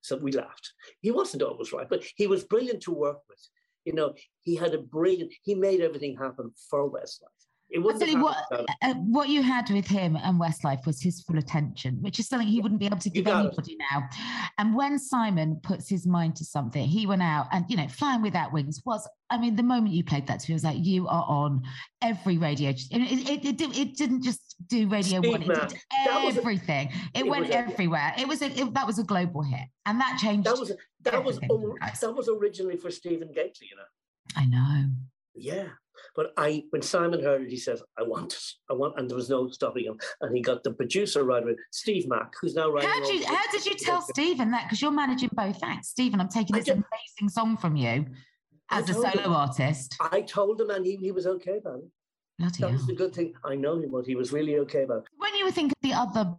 So 0.00 0.16
we 0.16 0.32
laughed. 0.32 0.72
He 1.00 1.10
wasn't 1.10 1.42
always 1.42 1.72
right, 1.72 1.88
but 1.88 2.04
he 2.16 2.26
was 2.26 2.44
brilliant 2.44 2.82
to 2.82 2.92
work 2.92 3.18
with. 3.28 3.40
You 3.84 3.94
know, 3.94 4.14
he 4.42 4.54
had 4.54 4.74
a 4.74 4.78
brilliant, 4.78 5.32
he 5.42 5.54
made 5.54 5.80
everything 5.80 6.16
happen 6.16 6.52
for 6.70 6.90
Westlife. 6.90 7.47
It 7.70 7.78
I'll 7.78 7.84
wouldn't 7.84 8.00
tell 8.02 8.08
have 8.08 8.18
you 8.18 8.24
what, 8.24 8.34
happened 8.36 8.60
without 8.80 8.90
him. 8.90 8.96
uh, 8.98 9.00
what 9.18 9.28
you 9.28 9.42
had 9.42 9.68
with 9.70 9.86
him 9.86 10.16
and 10.16 10.40
Westlife 10.40 10.86
was 10.86 11.02
his 11.02 11.20
full 11.20 11.36
attention, 11.36 11.98
which 12.00 12.18
is 12.18 12.26
something 12.26 12.48
he 12.48 12.60
wouldn't 12.62 12.80
be 12.80 12.86
able 12.86 12.96
to 12.98 13.10
give 13.10 13.26
anybody 13.26 13.76
now. 13.92 14.08
And 14.56 14.74
when 14.74 14.98
Simon 14.98 15.60
puts 15.62 15.86
his 15.88 16.06
mind 16.06 16.34
to 16.36 16.44
something, 16.46 16.82
he 16.88 17.06
went 17.06 17.20
out 17.22 17.46
and, 17.52 17.66
you 17.68 17.76
know, 17.76 17.86
Flying 17.88 18.22
Without 18.22 18.54
Wings 18.54 18.80
was, 18.86 19.06
I 19.28 19.36
mean, 19.36 19.54
the 19.54 19.62
moment 19.62 19.92
you 19.94 20.02
played 20.02 20.26
that 20.28 20.40
to 20.40 20.50
me, 20.50 20.54
it 20.54 20.56
was 20.56 20.64
like, 20.64 20.78
you 20.80 21.08
are 21.08 21.24
on 21.28 21.62
every 22.00 22.38
radio. 22.38 22.70
It, 22.70 22.80
it, 22.90 23.28
it, 23.28 23.44
it, 23.44 23.56
did- 23.58 23.76
it 23.76 23.96
didn't 23.98 24.22
just 24.22 24.56
do 24.66 24.88
Radio 24.88 25.20
Steve 25.20 25.32
1, 25.32 25.42
it 25.42 25.46
did 25.46 25.78
was 26.24 26.36
a- 26.36 26.40
everything. 26.40 26.90
it, 27.14 27.26
went 27.26 27.42
was 27.48 27.50
a- 27.50 27.58
everywhere. 27.58 28.14
It 28.18 28.26
was, 28.26 28.40
a, 28.40 28.46
it, 28.46 28.72
that 28.72 28.86
was 28.86 28.98
a 28.98 29.04
global 29.04 29.42
hit. 29.42 29.66
And 29.84 30.00
that 30.00 30.18
changed. 30.18 30.46
That 30.46 30.58
was 30.58 30.72
that 31.02 31.22
was 31.24 31.36
everything, 31.36 31.74
that 32.00 32.14
was 32.14 32.28
originally 32.30 32.76
for 32.76 32.90
Stephen 32.90 33.28
Gately, 33.28 33.68
you 33.70 33.76
know. 33.76 33.82
I 34.36 34.44
know. 34.46 34.86
Yeah. 35.34 35.68
But 36.14 36.32
I 36.36 36.64
when 36.70 36.82
Simon 36.82 37.22
heard 37.22 37.42
it, 37.42 37.50
he 37.50 37.56
says, 37.56 37.82
I 37.98 38.02
want 38.02 38.32
it. 38.32 38.44
I 38.70 38.74
want 38.74 38.98
and 38.98 39.08
there 39.08 39.16
was 39.16 39.30
no 39.30 39.48
stopping 39.48 39.84
him. 39.84 39.98
And 40.20 40.34
he 40.36 40.42
got 40.42 40.62
the 40.64 40.72
producer 40.72 41.24
right 41.24 41.42
away, 41.42 41.56
Steve 41.72 42.08
Mac, 42.08 42.32
who's 42.40 42.54
now 42.54 42.70
writing. 42.70 42.90
How, 42.90 43.00
did 43.00 43.20
you, 43.20 43.26
how 43.26 43.50
did 43.52 43.66
you 43.66 43.74
tell 43.74 44.02
Stephen 44.02 44.50
that? 44.52 44.64
Because 44.64 44.82
you're 44.82 44.90
managing 44.90 45.30
both 45.32 45.62
acts. 45.62 45.88
Stephen, 45.88 46.20
I'm 46.20 46.28
taking 46.28 46.56
this 46.56 46.68
amazing 46.68 47.28
song 47.28 47.56
from 47.56 47.76
you 47.76 48.06
as 48.70 48.88
a 48.88 48.92
told 48.92 49.06
him. 49.06 49.12
solo 49.22 49.34
artist. 49.34 49.94
I 50.00 50.22
told 50.22 50.60
him 50.60 50.70
and 50.70 50.84
he, 50.84 50.96
he 50.96 51.12
was 51.12 51.26
okay 51.26 51.58
about 51.58 51.78
it. 51.78 51.90
Bloody 52.38 52.58
That 52.60 52.72
was 52.72 52.86
the 52.86 52.94
good 52.94 53.14
thing. 53.14 53.34
I 53.44 53.56
know 53.56 53.80
him, 53.80 53.90
but 53.90 54.06
he 54.06 54.14
was 54.14 54.32
really 54.32 54.58
okay 54.58 54.82
about 54.82 54.98
it. 54.98 55.08
When 55.16 55.34
you 55.34 55.50
think 55.50 55.72
of 55.72 55.78
the 55.82 55.92
other 55.94 56.34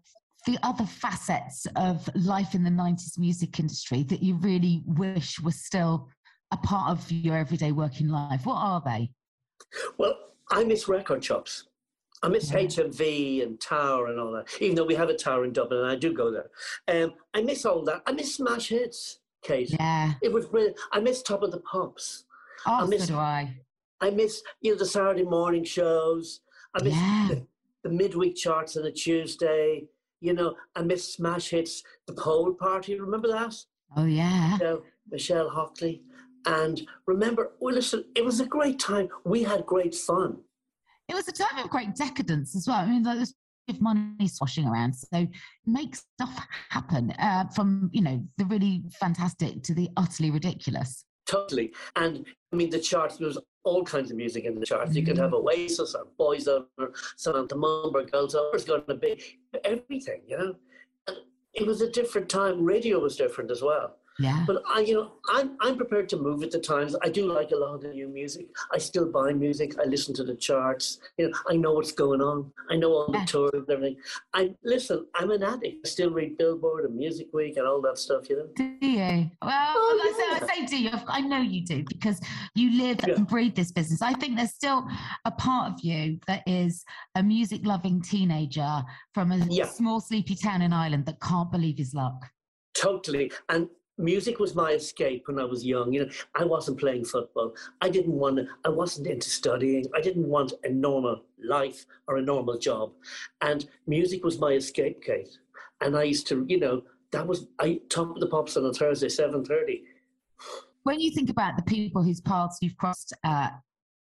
the 0.46 0.58
other 0.64 0.86
facets 0.86 1.68
of 1.76 2.10
life 2.16 2.56
in 2.56 2.64
the 2.64 2.70
90s 2.70 3.20
music 3.20 3.60
industry 3.60 4.04
that 4.04 4.24
you 4.24 4.36
really 4.36 4.82
wish 4.86 5.38
were 5.42 5.52
still 5.52 6.10
a 6.52 6.58
part 6.58 6.92
of 6.92 7.12
your 7.12 7.36
everyday 7.36 7.74
working 7.74 8.08
life, 8.08 8.46
what 8.46 8.56
are 8.56 8.82
they? 8.86 9.12
Well, 9.98 10.18
I 10.52 10.64
miss 10.64 10.88
record 10.88 11.24
shops. 11.24 11.66
I 12.22 12.28
miss 12.28 12.52
HMV 12.52 13.44
and 13.44 13.60
Tower 13.62 14.08
and 14.08 14.20
all 14.20 14.32
that, 14.34 14.48
even 14.60 14.76
though 14.76 14.86
we 14.86 14.96
have 14.96 15.10
a 15.10 15.16
tower 15.16 15.46
in 15.46 15.54
Dublin 15.54 15.80
and 15.82 15.90
I 15.90 15.96
do 15.96 16.14
go 16.14 16.32
there. 16.32 16.50
Um, 17.04 17.14
I 17.34 17.42
miss 17.42 17.66
all 17.66 17.82
that. 17.86 18.02
I 18.06 18.12
miss 18.12 18.36
smash 18.36 18.70
hits. 18.70 19.20
Kate. 19.42 19.72
Yeah. 19.72 20.14
It 20.22 20.34
was 20.34 20.48
brilliant. 20.48 20.78
I 20.92 21.00
miss 21.00 21.22
Top 21.24 21.44
of 21.44 21.52
the 21.52 21.62
Pops. 21.62 22.26
Oh, 22.68 22.84
I 22.84 22.86
miss- 22.88 23.08
so 23.08 23.14
do 23.14 23.20
I. 23.20 23.56
I 24.02 24.10
miss 24.10 24.42
you 24.62 24.72
know 24.72 24.78
the 24.78 24.86
Saturday 24.86 25.24
morning 25.24 25.64
shows. 25.64 26.42
I 26.74 26.84
miss 26.84 26.94
Yeah. 26.94 27.28
the, 27.32 27.48
the 27.84 27.90
midweek 27.90 28.36
charts 28.36 28.76
on 28.76 28.86
a 28.86 28.92
Tuesday. 28.92 29.86
You 30.20 30.34
know, 30.34 30.56
I 30.76 30.82
miss 30.82 31.14
Smash 31.14 31.50
Hits, 31.52 31.84
the 32.06 32.14
Poll 32.14 32.54
Party. 32.54 33.00
Remember 33.00 33.30
that? 33.30 33.56
Oh, 33.96 34.04
yeah. 34.06 34.52
Michelle, 34.60 34.82
Michelle 35.10 35.50
Hockley. 35.50 36.02
And 36.46 36.82
remember, 37.06 37.52
well, 37.60 37.76
listen, 37.76 38.06
it 38.16 38.24
was 38.24 38.40
a 38.40 38.46
great 38.46 38.80
time. 38.80 39.10
We 39.26 39.44
had 39.44 39.66
great 39.66 39.94
fun. 39.94 40.38
It 41.08 41.16
was 41.16 41.28
a 41.28 41.32
time 41.32 41.64
of 41.64 41.70
great 41.70 41.96
decadence 41.96 42.56
as 42.56 42.68
well. 42.68 42.78
I 42.78 42.86
mean, 42.86 43.04
like, 43.04 43.18
there's 43.18 43.34
of 43.70 43.82
money 43.82 44.28
swashing 44.28 44.66
around, 44.66 44.94
so 44.94 45.28
make 45.66 45.96
stuff 45.96 46.48
happen 46.70 47.12
uh, 47.20 47.46
from 47.50 47.90
you 47.94 48.02
know 48.02 48.24
the 48.38 48.46
really 48.46 48.84
fantastic 49.00 49.62
to 49.64 49.74
the 49.74 49.90
utterly 49.96 50.32
ridiculous. 50.32 51.06
Totally. 51.28 51.72
And 51.96 52.26
I 52.52 52.56
mean, 52.56 52.72
the 52.72 52.80
charts, 52.80 53.18
there 53.18 53.28
was 53.28 53.38
all 53.64 53.84
kinds 53.84 54.10
of 54.10 54.18
music 54.18 54.46
in 54.46 54.60
the 54.60 54.66
charts. 54.66 54.96
You 54.96 55.04
could 55.06 55.18
have 55.18 55.34
Oasis 55.34 55.94
or 55.94 56.08
Boys 56.18 56.48
or 56.48 56.66
Samantha 57.18 57.54
Mumba, 57.54 58.10
Girls 58.12 58.34
Over 58.34 58.56
is 58.56 58.64
going 58.64 58.84
to 58.88 58.96
be 58.96 59.22
everything, 59.64 60.22
you 60.28 60.38
know? 60.38 60.56
And 61.08 61.18
it 61.54 61.68
was 61.68 61.82
a 61.82 61.92
different 61.92 62.30
time. 62.30 62.66
Radio 62.66 63.00
was 63.00 63.16
different 63.16 63.52
as 63.52 63.62
well. 63.62 63.98
Yeah. 64.20 64.44
But 64.46 64.62
I, 64.68 64.82
you 64.82 64.96
know, 64.96 65.14
I'm 65.32 65.56
I'm 65.62 65.78
prepared 65.78 66.10
to 66.10 66.18
move 66.18 66.40
with 66.40 66.52
the 66.52 66.60
times. 66.60 66.96
I 67.04 67.10
do 67.10 67.32
like 67.32 67.52
a 67.52 67.56
lot 67.56 67.76
of 67.76 67.82
the 67.82 67.90
new 67.90 68.08
music. 68.10 68.48
I 68.74 68.78
still 68.78 69.10
buy 69.10 69.32
music. 69.34 69.80
I 69.80 69.86
listen 69.86 70.14
to 70.16 70.24
the 70.24 70.36
charts. 70.36 71.00
You 71.18 71.30
know, 71.30 71.38
I 71.50 71.56
know 71.56 71.74
what's 71.74 71.92
going 71.94 72.22
on. 72.22 72.52
I 72.70 72.76
know 72.76 72.92
all 72.92 73.08
the 73.12 73.20
Yeah. 73.20 73.26
tours 73.26 73.52
and 73.54 73.70
everything. 73.70 73.98
I 74.34 74.54
listen. 74.64 75.06
I'm 75.16 75.32
an 75.32 75.44
addict. 75.44 75.86
I 75.86 75.90
still 75.90 76.12
read 76.12 76.38
Billboard 76.38 76.86
and 76.86 76.96
Music 76.96 77.28
Week 77.34 77.58
and 77.58 77.66
all 77.66 77.82
that 77.84 77.98
stuff. 77.98 78.30
You 78.30 78.38
know. 78.38 78.48
Do 78.56 78.86
you? 78.86 79.32
Well, 79.42 79.74
Oh, 79.78 80.02
I, 80.04 80.38
say. 80.40 80.46
I 80.46 80.56
say 80.56 80.66
do 80.66 80.82
you. 80.82 80.92
I 81.08 81.22
know 81.22 81.40
you 81.42 81.64
do 81.66 81.84
because 81.88 82.20
you 82.56 82.72
live 82.84 83.00
Yeah. 83.08 83.16
and 83.16 83.28
breathe 83.28 83.56
this 83.56 83.72
business. 83.72 84.02
I 84.02 84.14
think 84.14 84.36
there's 84.36 84.54
still 84.54 84.86
a 85.26 85.32
part 85.32 85.72
of 85.74 85.80
you 85.82 86.20
that 86.28 86.44
is 86.48 86.84
a 87.16 87.24
music 87.24 87.62
loving 87.66 88.02
teenager 88.02 88.82
from 89.14 89.32
a 89.32 89.38
Yeah. 89.50 89.66
small, 89.68 90.02
sleepy 90.02 90.36
town 90.36 90.62
in 90.62 90.74
Ireland 90.74 91.06
that 91.06 91.22
can't 91.22 91.52
believe 91.52 91.78
his 91.78 91.94
luck. 91.94 92.26
Totally. 92.76 93.32
And 93.50 93.68
music 94.00 94.40
was 94.40 94.56
my 94.56 94.72
escape 94.72 95.28
when 95.28 95.40
I 95.40 95.44
was 95.44 95.66
young. 95.66 95.94
You 95.94 96.06
know, 96.06 96.12
I 96.36 96.46
wasn't 96.46 96.80
playing 96.80 97.06
football. 97.06 97.54
I 97.82 97.90
didn't 97.90 98.14
want 98.14 98.40
I 98.66 98.70
wasn't 98.70 99.08
into 99.08 99.30
studying. 99.30 99.86
I 99.96 100.02
didn't 100.02 100.28
want 100.28 100.54
a 100.64 100.70
normal 100.70 101.24
life 101.44 101.86
or 102.08 102.18
a 102.18 102.22
normal 102.22 102.58
job. 102.58 102.94
And 103.42 103.68
music 103.86 104.24
was 104.24 104.40
my 104.40 104.54
escape, 104.54 105.04
Kate. 105.04 105.38
And 105.82 105.98
I 105.98 106.04
used 106.04 106.28
to, 106.28 106.46
you 106.48 106.60
know, 106.60 106.84
that 107.12 107.28
was 107.28 107.48
I 107.60 107.82
top 107.90 108.12
of 108.12 108.20
the 108.20 108.28
pops 108.28 108.58
on 108.58 108.66
a 108.66 108.74
Thursday, 108.74 109.08
7.30. 109.08 109.82
When 110.84 111.00
you 111.00 111.12
think 111.12 111.30
about 111.30 111.58
the 111.58 111.64
people 111.64 112.02
whose 112.02 112.22
paths 112.22 112.58
you've 112.62 112.78
crossed 112.78 113.14
uh, 113.24 113.50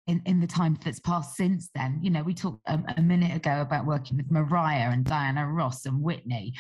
in, 0.08 0.22
in 0.26 0.40
the 0.40 0.48
time 0.48 0.78
that's 0.84 1.00
passed 1.00 1.36
since 1.36 1.70
then, 1.76 2.00
you 2.02 2.10
know, 2.10 2.24
we 2.24 2.34
talked 2.34 2.62
a, 2.68 2.80
a 2.98 3.02
minute 3.02 3.36
ago 3.36 3.62
about 3.62 3.86
working 3.86 4.18
with 4.18 4.32
Mariah 4.32 4.90
and 4.90 5.06
Diana 5.06 5.48
Ross 5.48 5.86
and 5.86 6.02
Whitney. 6.02 6.54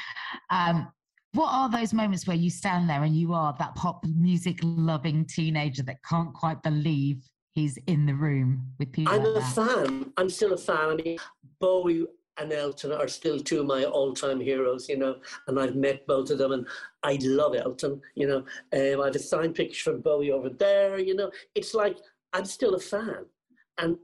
Um, 0.51 0.87
what 1.35 1.51
are 1.51 1.69
those 1.69 1.93
moments 1.93 2.25
where 2.27 2.37
you 2.37 2.49
stand 2.49 2.89
there 2.89 3.03
and 3.03 3.15
you 3.15 3.33
are 3.33 3.55
that 3.59 3.75
pop 3.75 4.03
music 4.05 4.57
loving 4.63 5.25
teenager 5.25 5.83
that 5.83 5.97
can't 6.03 6.33
quite 6.33 6.63
believe 6.63 7.17
he's 7.53 7.77
in 7.87 8.05
the 8.05 8.15
room 8.15 8.71
with 8.79 8.91
people? 8.91 9.13
I'm 9.13 9.23
like 9.23 9.43
a 9.43 9.47
fan. 9.47 10.13
I'm 10.17 10.29
still 10.29 10.53
a 10.53 10.57
fan. 10.57 10.89
I 10.89 10.95
mean, 10.95 11.17
Bowie 11.59 12.05
and 12.37 12.51
Elton 12.51 12.91
are 12.91 13.07
still 13.07 13.39
two 13.39 13.61
of 13.61 13.65
my 13.65 13.85
all-time 13.85 14.39
heroes, 14.39 14.89
you 14.89 14.97
know, 14.97 15.17
and 15.47 15.59
I've 15.59 15.75
met 15.75 16.05
both 16.05 16.29
of 16.29 16.37
them, 16.37 16.51
and 16.51 16.67
I 17.03 17.17
love 17.21 17.55
Elton, 17.55 18.01
you 18.15 18.27
know. 18.27 18.39
Um, 18.73 19.01
I 19.01 19.05
have 19.05 19.15
a 19.15 19.19
signed 19.19 19.55
picture 19.55 19.91
from 19.91 20.01
Bowie 20.01 20.31
over 20.31 20.49
there, 20.49 20.99
you 20.99 21.15
know. 21.15 21.31
It's 21.53 21.73
like 21.73 21.97
I'm 22.33 22.45
still 22.45 22.75
a 22.75 22.79
fan, 22.79 23.25
and 23.77 23.97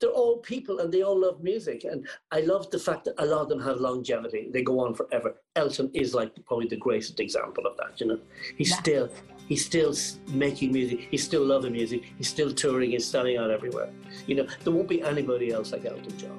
they're 0.00 0.10
all 0.10 0.38
people, 0.38 0.80
and 0.80 0.92
they 0.92 1.02
all 1.02 1.18
love 1.18 1.42
music, 1.42 1.84
and 1.84 2.06
I 2.30 2.40
love 2.40 2.70
the 2.70 2.78
fact 2.78 3.04
that 3.06 3.14
a 3.18 3.26
lot 3.26 3.42
of 3.42 3.48
them 3.48 3.60
have 3.60 3.78
longevity; 3.78 4.50
they 4.52 4.62
go 4.62 4.80
on 4.80 4.94
forever. 4.94 5.36
Elton 5.56 5.90
is 5.94 6.14
like 6.14 6.32
probably 6.46 6.66
the 6.68 6.76
greatest 6.76 7.20
example 7.20 7.66
of 7.66 7.76
that, 7.78 8.00
you 8.00 8.06
know. 8.06 8.20
He's 8.56 8.70
Yeah. 8.70 8.80
still. 8.80 9.08
He's 9.46 9.64
still 9.64 9.94
making 10.30 10.72
music. 10.72 11.06
He's 11.10 11.22
still 11.22 11.44
loving 11.44 11.72
music. 11.72 12.02
He's 12.16 12.28
still 12.28 12.50
touring. 12.52 12.92
He's 12.92 13.06
standing 13.06 13.36
out 13.36 13.50
everywhere. 13.50 13.90
You 14.26 14.36
know, 14.36 14.46
there 14.62 14.72
won't 14.72 14.88
be 14.88 15.02
anybody 15.02 15.52
else 15.52 15.70
like 15.72 15.84
Elton 15.84 16.16
John. 16.16 16.38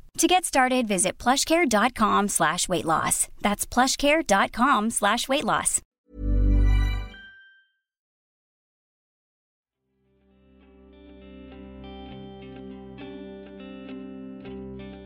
To 0.17 0.27
get 0.27 0.45
started, 0.45 0.87
visit 0.87 1.17
plushcare.com 1.17 2.27
slash 2.27 2.69
weight 2.69 2.85
loss. 2.85 3.27
That's 3.41 3.65
plushcare.com 3.65 4.89
slash 4.91 5.27
weight 5.27 5.43
loss. 5.43 5.81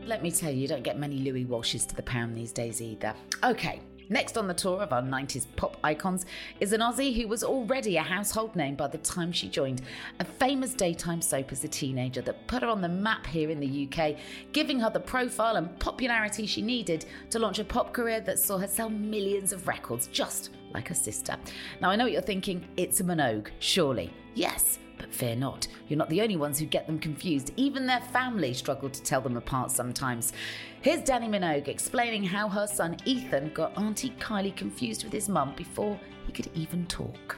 Let 0.06 0.22
me 0.22 0.30
tell 0.30 0.52
you, 0.52 0.60
you 0.60 0.68
don't 0.68 0.84
get 0.84 0.98
many 0.98 1.18
Louis 1.18 1.44
Walshes 1.44 1.86
to 1.88 1.96
the 1.96 2.02
pound 2.02 2.36
these 2.36 2.52
days 2.52 2.80
either. 2.80 3.12
Okay, 3.42 3.80
next 4.08 4.36
on 4.36 4.46
the 4.46 4.54
tour 4.54 4.82
of 4.82 4.92
our 4.92 5.02
90s 5.02 5.46
pop 5.56 5.76
icons 5.82 6.26
is 6.60 6.72
an 6.72 6.80
Aussie 6.80 7.14
who 7.14 7.28
was 7.28 7.42
already 7.42 7.96
a 7.96 8.02
household 8.02 8.54
name 8.56 8.74
by 8.74 8.88
the 8.88 8.98
time 8.98 9.32
she 9.32 9.48
joined 9.48 9.82
a 10.20 10.24
famous 10.24 10.74
daytime 10.74 11.20
soap 11.20 11.52
as 11.52 11.64
a 11.64 11.68
teenager 11.68 12.22
that 12.22 12.46
put 12.46 12.62
her 12.62 12.68
on 12.68 12.80
the 12.80 12.88
map 12.88 13.26
here 13.26 13.50
in 13.50 13.60
the 13.60 13.88
UK, 13.88 14.16
giving 14.52 14.78
her 14.80 14.90
the 14.90 15.00
profile 15.00 15.56
and 15.56 15.78
popularity 15.78 16.46
she 16.46 16.62
needed 16.62 17.06
to 17.30 17.38
launch 17.38 17.58
a 17.58 17.64
pop 17.64 17.92
career 17.92 18.20
that 18.20 18.38
saw 18.38 18.58
her 18.58 18.68
sell 18.68 18.90
millions 18.90 19.52
of 19.52 19.66
records, 19.68 20.06
just 20.08 20.50
like 20.74 20.88
her 20.88 20.94
sister. 20.94 21.36
Now, 21.80 21.90
I 21.90 21.96
know 21.96 22.04
what 22.04 22.12
you're 22.12 22.22
thinking, 22.22 22.66
it's 22.76 23.00
a 23.00 23.04
Minogue, 23.04 23.48
surely. 23.58 24.12
Yes. 24.34 24.78
But 24.98 25.12
fear 25.12 25.36
not, 25.36 25.66
you're 25.88 25.98
not 25.98 26.08
the 26.08 26.22
only 26.22 26.36
ones 26.36 26.58
who 26.58 26.66
get 26.66 26.86
them 26.86 26.98
confused. 26.98 27.52
Even 27.56 27.86
their 27.86 28.00
family 28.00 28.54
struggle 28.54 28.88
to 28.88 29.02
tell 29.02 29.20
them 29.20 29.36
apart 29.36 29.70
sometimes. 29.70 30.32
Here's 30.80 31.00
Dannii 31.00 31.28
Minogue 31.28 31.68
explaining 31.68 32.24
how 32.24 32.48
her 32.48 32.66
son 32.66 32.96
Ethan 33.04 33.52
got 33.52 33.76
Auntie 33.76 34.14
Kylie 34.18 34.56
confused 34.56 35.04
with 35.04 35.12
his 35.12 35.28
mum 35.28 35.54
before 35.56 35.98
he 36.26 36.32
could 36.32 36.48
even 36.54 36.86
talk. 36.86 37.36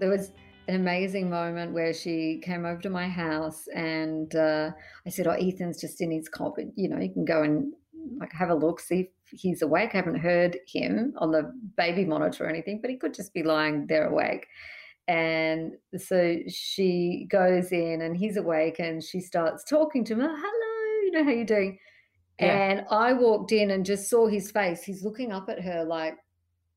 there 0.00 0.10
was 0.10 0.32
an 0.66 0.74
amazing 0.74 1.30
moment 1.30 1.72
where 1.72 1.92
she 1.92 2.40
came 2.42 2.64
over 2.64 2.80
to 2.80 2.90
my 2.90 3.08
house 3.08 3.66
and 3.74 4.34
uh, 4.34 4.70
I 5.06 5.10
said, 5.10 5.26
"Oh, 5.26 5.32
Ethan's 5.32 5.80
just 5.80 6.00
in 6.00 6.10
his 6.10 6.28
but 6.28 6.64
you 6.74 6.88
know, 6.88 6.98
you 6.98 7.12
can 7.12 7.24
go 7.24 7.42
and 7.42 7.72
like 8.18 8.32
have 8.32 8.50
a 8.50 8.54
look, 8.54 8.80
see 8.80 9.10
if 9.32 9.40
he's 9.40 9.62
awake." 9.62 9.90
I 9.92 9.98
haven't 9.98 10.20
heard 10.20 10.58
him 10.66 11.14
on 11.18 11.30
the 11.30 11.52
baby 11.76 12.04
monitor 12.04 12.44
or 12.44 12.48
anything, 12.48 12.80
but 12.80 12.90
he 12.90 12.96
could 12.96 13.14
just 13.14 13.34
be 13.34 13.42
lying 13.42 13.86
there 13.86 14.08
awake. 14.08 14.46
And 15.10 15.72
so 15.96 16.36
she 16.46 17.26
goes 17.28 17.72
in 17.72 18.00
and 18.02 18.16
he's 18.16 18.36
awake 18.36 18.78
and 18.78 19.02
she 19.02 19.18
starts 19.18 19.64
talking 19.64 20.04
to 20.04 20.12
him. 20.12 20.20
Hello, 20.20 21.02
you 21.02 21.10
know 21.10 21.24
how 21.24 21.30
you 21.30 21.44
doing? 21.44 21.80
Yeah. 22.38 22.46
And 22.46 22.86
I 22.92 23.12
walked 23.14 23.50
in 23.50 23.72
and 23.72 23.84
just 23.84 24.08
saw 24.08 24.28
his 24.28 24.52
face. 24.52 24.84
He's 24.84 25.02
looking 25.02 25.32
up 25.32 25.48
at 25.48 25.60
her 25.62 25.82
like, 25.82 26.14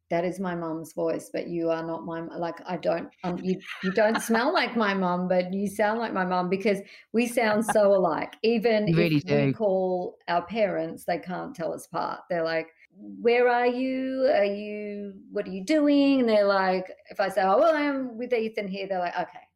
that 0.09 0.25
is 0.25 0.39
my 0.39 0.55
mom's 0.55 0.93
voice, 0.93 1.29
but 1.31 1.47
you 1.47 1.69
are 1.69 1.85
not 1.85 2.05
my 2.05 2.21
like. 2.21 2.55
I 2.65 2.77
don't. 2.77 3.09
Um, 3.23 3.37
you 3.41 3.59
you 3.83 3.91
don't 3.91 4.21
smell 4.21 4.53
like 4.53 4.75
my 4.75 4.93
mom, 4.93 5.27
but 5.27 5.53
you 5.53 5.67
sound 5.67 5.99
like 5.99 6.13
my 6.13 6.25
mom 6.25 6.49
because 6.49 6.79
we 7.13 7.25
sound 7.25 7.65
so 7.65 7.93
alike. 7.95 8.35
Even 8.43 8.85
really 8.93 9.17
if 9.17 9.25
do. 9.25 9.45
we 9.45 9.53
call 9.53 10.17
our 10.27 10.45
parents, 10.45 11.05
they 11.05 11.19
can't 11.19 11.55
tell 11.55 11.73
us 11.73 11.85
apart. 11.85 12.21
They're 12.29 12.43
like, 12.43 12.67
"Where 12.97 13.47
are 13.47 13.67
you? 13.67 14.31
Are 14.33 14.45
you? 14.45 15.13
What 15.31 15.47
are 15.47 15.51
you 15.51 15.63
doing?" 15.63 16.21
And 16.21 16.29
they're 16.29 16.45
like, 16.45 16.91
if 17.09 17.19
I 17.19 17.29
say, 17.29 17.41
"Oh, 17.43 17.59
well, 17.59 17.75
I'm 17.75 18.17
with 18.17 18.33
Ethan 18.33 18.67
here," 18.67 18.87
they're 18.87 18.99
like, 18.99 19.17
"Okay." 19.17 19.47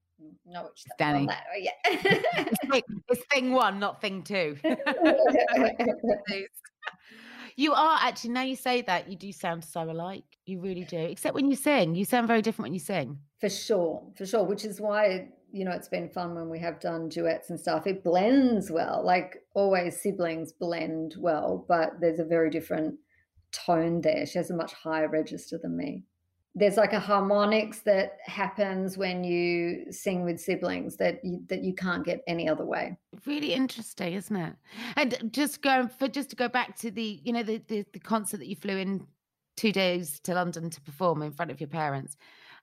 No, 0.46 0.63
which 0.63 0.84
Dannii. 1.00 1.27
That. 1.27 1.44
Oh, 1.53 1.58
yeah. 1.60 1.72
it's 3.10 3.25
thing 3.32 3.51
one, 3.51 3.79
not 3.79 4.01
thing 4.01 4.24
two. 4.24 4.58
You 7.60 7.74
are 7.74 7.98
actually, 8.03 8.29
now 8.34 8.44
you 8.44 8.56
say 8.56 8.84
that, 8.84 9.10
you 9.10 9.17
do 9.17 9.32
sound 9.32 9.65
so 9.65 9.82
alike. 9.82 10.38
You 10.46 10.60
really 10.62 10.84
do. 10.84 11.00
Except 11.00 11.34
when 11.34 11.50
you 11.50 11.56
sing, 11.56 11.96
you 11.96 12.06
sound 12.06 12.27
very 12.27 12.44
different 12.44 12.67
when 12.67 12.74
you 12.75 12.79
sing. 12.79 13.17
For 13.39 13.50
sure, 13.50 14.03
for 14.15 14.27
sure. 14.27 14.44
Which 14.44 14.63
is 14.63 14.79
why, 14.79 15.29
you 15.51 15.65
know, 15.65 15.72
it's 15.72 15.88
been 15.88 16.08
fun 16.08 16.36
when 16.36 16.51
we 16.51 16.60
have 16.60 16.79
done 16.79 17.10
duets 17.10 17.50
and 17.50 17.60
stuff. 17.60 17.88
It 17.88 18.03
blends 18.03 18.70
well. 18.70 19.01
Like 19.03 19.38
always, 19.56 20.00
siblings 20.00 20.53
blend 20.53 21.15
well, 21.17 21.65
but 21.67 21.94
there's 22.00 22.20
a 22.20 22.25
very 22.25 22.51
different 22.51 22.94
tone 23.51 24.01
there. 24.01 24.25
She 24.25 24.38
has 24.38 24.50
a 24.50 24.56
much 24.56 24.74
higher 24.74 25.08
register 25.08 25.58
than 25.58 25.75
me 25.75 26.04
there's 26.58 26.75
like 26.75 26.94
a 26.94 27.00
harmonics 27.00 27.82
that 27.82 28.18
happens 28.25 28.98
when 28.98 29.24
you 29.24 29.92
sing 29.92 30.24
with 30.24 30.42
siblings 30.42 30.98
that 30.98 31.24
you, 31.24 31.44
that 31.50 31.63
you 31.63 31.72
can't 31.72 32.04
get 32.04 32.24
any 32.25 32.50
other 32.50 32.66
way. 32.66 32.98
Really 33.27 33.54
interesting, 33.54 34.13
isn't 34.13 34.36
it? 34.36 34.56
And 34.96 35.30
just 35.32 35.62
going 35.62 35.88
for 35.88 36.08
just 36.08 36.32
to 36.32 36.36
go 36.36 36.50
back 36.50 36.75
to 36.80 36.89
the 36.89 37.22
you 37.24 37.32
know 37.32 37.44
the, 37.44 37.62
the, 37.68 37.86
the 37.94 38.00
concert 38.00 38.38
that 38.38 38.48
you 38.48 38.56
flew 38.56 38.75
in 38.75 39.06
two 39.56 39.72
days 39.72 40.20
to 40.22 40.34
London 40.34 40.72
to 40.72 40.82
perform 40.82 41.22
in 41.22 41.32
front 41.32 41.51
of 41.51 41.62
your 41.62 41.68
parents. 41.68 42.18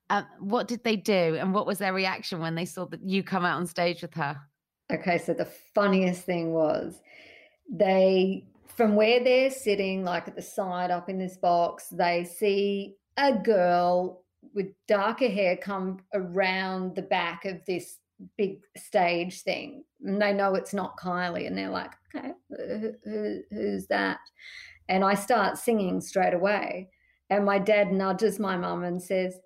Um, 0.09 0.25
what 0.39 0.67
did 0.67 0.83
they 0.83 0.97
do, 0.97 1.37
and 1.39 1.53
what 1.53 1.65
was 1.65 1.77
their 1.77 1.93
reaction 1.93 2.39
when 2.39 2.55
they 2.55 2.65
saw 2.65 2.85
that 2.87 3.01
you 3.01 3.23
come 3.23 3.45
out 3.45 3.57
on 3.57 3.65
stage 3.65 4.01
with 4.01 4.13
her? 4.15 4.37
Okay, 4.91 5.17
so 5.17 5.33
the 5.33 5.47
funniest 5.73 6.23
thing 6.23 6.51
was 6.51 6.99
they 7.71 8.45
from 8.75 8.95
where 8.95 9.23
they're 9.23 9.51
sitting, 9.51 10.03
like 10.03 10.27
at 10.27 10.35
the 10.35 10.41
side 10.41 10.91
up 10.91 11.09
in 11.09 11.17
this 11.17 11.37
box, 11.37 11.87
they 11.89 12.25
see 12.25 12.95
a 13.17 13.33
girl 13.33 14.23
with 14.53 14.67
darker 14.87 15.29
hair 15.29 15.57
come 15.57 15.99
around 16.13 16.95
the 16.95 17.01
back 17.01 17.45
of 17.45 17.61
this 17.65 17.99
big 18.37 18.59
stage 18.77 19.41
thing. 19.41 19.83
And 20.03 20.21
they 20.21 20.33
know 20.33 20.55
it's 20.55 20.73
not 20.73 20.97
Kylie 20.97 21.47
and 21.47 21.57
they're 21.57 21.69
like 21.69 21.91
okay 22.15 22.31
who, 22.49 22.91
who, 23.03 23.41
who's 23.49 23.87
that? 23.87 24.19
And 24.87 25.03
I 25.03 25.15
start 25.15 25.57
singing 25.57 25.99
straight 25.99 26.33
away. 26.33 26.89
And 27.29 27.43
my 27.43 27.57
dad 27.57 27.91
nudges 27.91 28.39
my 28.39 28.55
mum 28.55 28.83
and 28.83 29.01
says 29.01 29.37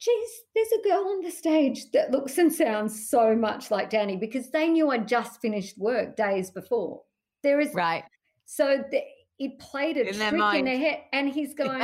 geez 0.00 0.30
there's 0.54 0.72
a 0.72 0.88
girl 0.88 1.08
on 1.08 1.22
the 1.22 1.30
stage 1.30 1.90
that 1.92 2.10
looks 2.10 2.38
and 2.38 2.52
sounds 2.52 3.08
so 3.08 3.36
much 3.36 3.70
like 3.70 3.90
Dannii 3.90 4.18
because 4.18 4.50
they 4.50 4.68
knew 4.68 4.90
I'd 4.90 5.08
just 5.08 5.40
finished 5.40 5.78
work 5.78 6.16
days 6.16 6.50
before. 6.50 7.02
There 7.42 7.60
is 7.60 7.72
right 7.74 8.04
so 8.50 8.84
the, 8.90 9.00
it 9.38 9.60
played 9.60 9.96
a 9.96 10.00
in 10.00 10.14
trick 10.14 10.30
their 10.32 10.54
in 10.56 10.64
their 10.64 10.78
head 10.78 11.02
and 11.12 11.28
he's 11.28 11.54
going 11.62 11.80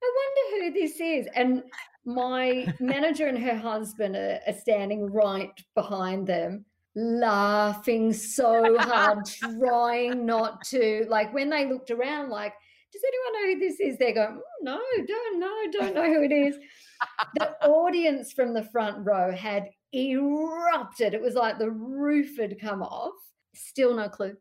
I 0.00 0.12
wonder 0.14 0.64
who 0.64 0.80
this 0.80 1.00
is. 1.00 1.26
And 1.34 1.64
my 2.04 2.72
manager 2.78 3.26
and 3.26 3.36
her 3.36 3.56
husband 3.56 4.14
are, 4.14 4.38
are, 4.46 4.52
standing 4.52 5.12
right 5.12 5.50
behind 5.74 6.24
them, 6.24 6.64
laughing 6.94 8.12
so 8.12 8.78
hard, 8.78 9.26
trying 9.58 10.24
not 10.24 10.62
to. 10.66 11.04
Like 11.08 11.34
when 11.34 11.50
they 11.50 11.66
looked 11.66 11.90
around, 11.90 12.30
like, 12.30 12.54
does 12.92 13.02
anyone 13.04 13.32
know 13.32 13.54
who 13.54 13.68
this 13.68 13.80
is? 13.80 13.98
They're 13.98 14.14
going, 14.14 14.36
mm, 14.36 14.40
no, 14.62 14.80
don't 15.04 15.40
know, 15.40 15.56
don't 15.72 15.94
know 15.96 16.06
who 16.06 16.22
it 16.22 16.32
is. 16.32 16.56
the 17.34 17.50
audience 17.66 18.32
from 18.32 18.54
the 18.54 18.62
front 18.62 19.04
row 19.04 19.32
had 19.32 19.68
erupted. 19.92 21.12
It 21.12 21.20
was 21.20 21.34
like 21.34 21.58
the 21.58 21.72
roof 21.72 22.38
had 22.38 22.60
come 22.60 22.82
off. 22.82 23.14
Still 23.54 23.94
no 23.94 24.08
clue. 24.08 24.36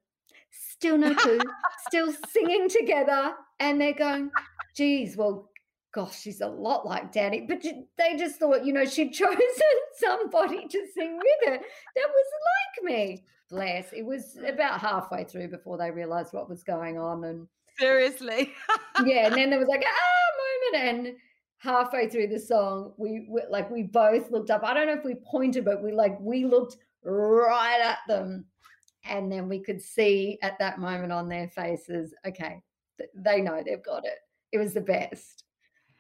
Still 0.70 0.98
no 0.98 1.14
clue. 1.16 1.40
Still 1.88 2.14
singing 2.30 2.70
together. 2.70 3.34
And 3.60 3.82
they're 3.82 3.94
going, 3.94 4.30
geez, 4.76 5.18
well, 5.18 5.50
gosh, 5.94 6.20
she's 6.20 6.42
a 6.42 6.48
lot 6.48 6.86
like 6.86 7.12
Dannii. 7.12 7.48
But 7.48 7.64
they 7.98 8.18
just 8.18 8.38
thought, 8.40 8.66
you 8.66 8.74
know, 8.74 8.86
she'd 8.86 9.14
chosen 9.14 9.40
somebody 9.98 10.68
to 10.68 10.88
sing 10.94 11.18
with 11.18 11.50
her 11.50 11.58
that 11.58 12.08
was 12.08 12.26
like 12.46 12.86
me. 12.86 13.26
Bless. 13.50 13.94
It 13.94 14.06
was 14.06 14.38
about 14.46 14.80
halfway 14.80 15.24
through 15.24 15.48
before 15.48 15.78
they 15.78 15.90
realized 15.90 16.34
what 16.34 16.50
was 16.50 16.64
going 16.64 16.98
on. 16.98 17.24
And 17.24 17.48
seriously. 17.80 18.52
yeah. 19.06 19.28
And 19.28 19.36
then 19.36 19.50
there 19.50 19.60
was 19.60 19.70
like, 19.70 19.86
ah, 19.88 20.28
moment. 20.72 21.08
And 21.08 21.16
halfway 21.60 22.10
through 22.10 22.28
the 22.28 22.40
song, 22.40 22.94
we, 22.98 23.28
we 23.30 23.42
like, 23.50 23.70
we 23.72 23.84
both 23.84 24.32
looked 24.32 24.50
up. 24.50 24.64
I 24.64 24.74
don't 24.74 24.88
know 24.88 24.94
if 24.94 25.06
we 25.06 25.16
pointed, 25.16 25.66
but 25.66 25.84
we 25.84 25.92
like, 25.92 26.20
we 26.20 26.46
looked 26.46 26.78
right 27.04 27.82
at 27.82 28.00
them. 28.08 28.46
And 29.08 29.32
then 29.32 29.50
we 29.50 29.60
could 29.60 29.82
see 29.82 30.38
at 30.42 30.60
that 30.60 30.80
moment 30.80 31.12
on 31.12 31.30
their 31.30 31.48
faces, 31.50 32.14
okay, 32.26 32.62
they 33.16 33.42
know 33.42 33.62
they've 33.66 33.84
got 33.84 34.06
it. 34.06 34.20
It 34.52 34.58
was 34.58 34.74
the 34.74 34.82
best. 34.82 35.44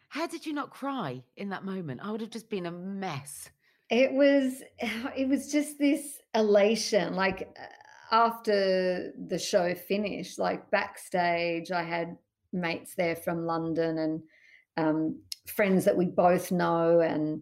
How 0.09 0.27
did 0.27 0.45
you 0.45 0.53
not 0.53 0.71
cry 0.71 1.23
in 1.35 1.49
that 1.49 1.65
moment? 1.65 2.01
I 2.03 2.11
would 2.11 2.21
have 2.21 2.29
just 2.29 2.49
been 2.49 2.65
a 2.65 2.71
mess. 2.71 3.49
It 3.89 4.11
was 4.11 4.61
it 4.79 5.27
was 5.27 5.51
just 5.51 5.77
this 5.79 6.19
elation 6.35 7.15
like 7.15 7.49
uh, 7.59 8.15
after 8.15 9.11
the 9.27 9.39
show 9.39 9.75
finished 9.75 10.39
like 10.39 10.69
backstage 10.71 11.71
I 11.71 11.83
had 11.83 12.17
mates 12.53 12.95
there 12.95 13.15
from 13.15 13.45
London 13.45 13.97
and 13.97 14.21
um, 14.77 15.21
friends 15.47 15.85
that 15.85 15.97
we 15.97 16.05
both 16.05 16.51
know 16.51 17.01
and 17.01 17.41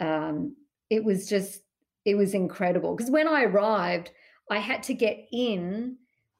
um, 0.00 0.56
it 0.88 1.04
was 1.04 1.28
just 1.28 1.62
it 2.04 2.14
was 2.14 2.34
incredible 2.34 2.94
because 2.94 3.10
when 3.10 3.28
I 3.28 3.44
arrived 3.44 4.10
I 4.50 4.58
had 4.58 4.82
to 4.84 4.94
get 4.94 5.26
in 5.32 5.96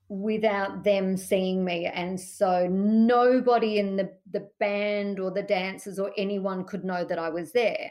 without 0.08 0.84
them 0.84 1.16
seeing 1.16 1.64
me 1.64 1.86
and 1.86 2.20
so 2.20 2.68
nobody 2.68 3.78
in 3.78 3.96
the 3.96 4.08
the 4.30 4.48
band 4.60 5.18
or 5.18 5.32
the 5.32 5.42
dancers 5.42 5.98
or 5.98 6.12
anyone 6.16 6.64
could 6.64 6.84
know 6.84 7.04
that 7.04 7.18
I 7.18 7.28
was 7.28 7.50
there. 7.52 7.90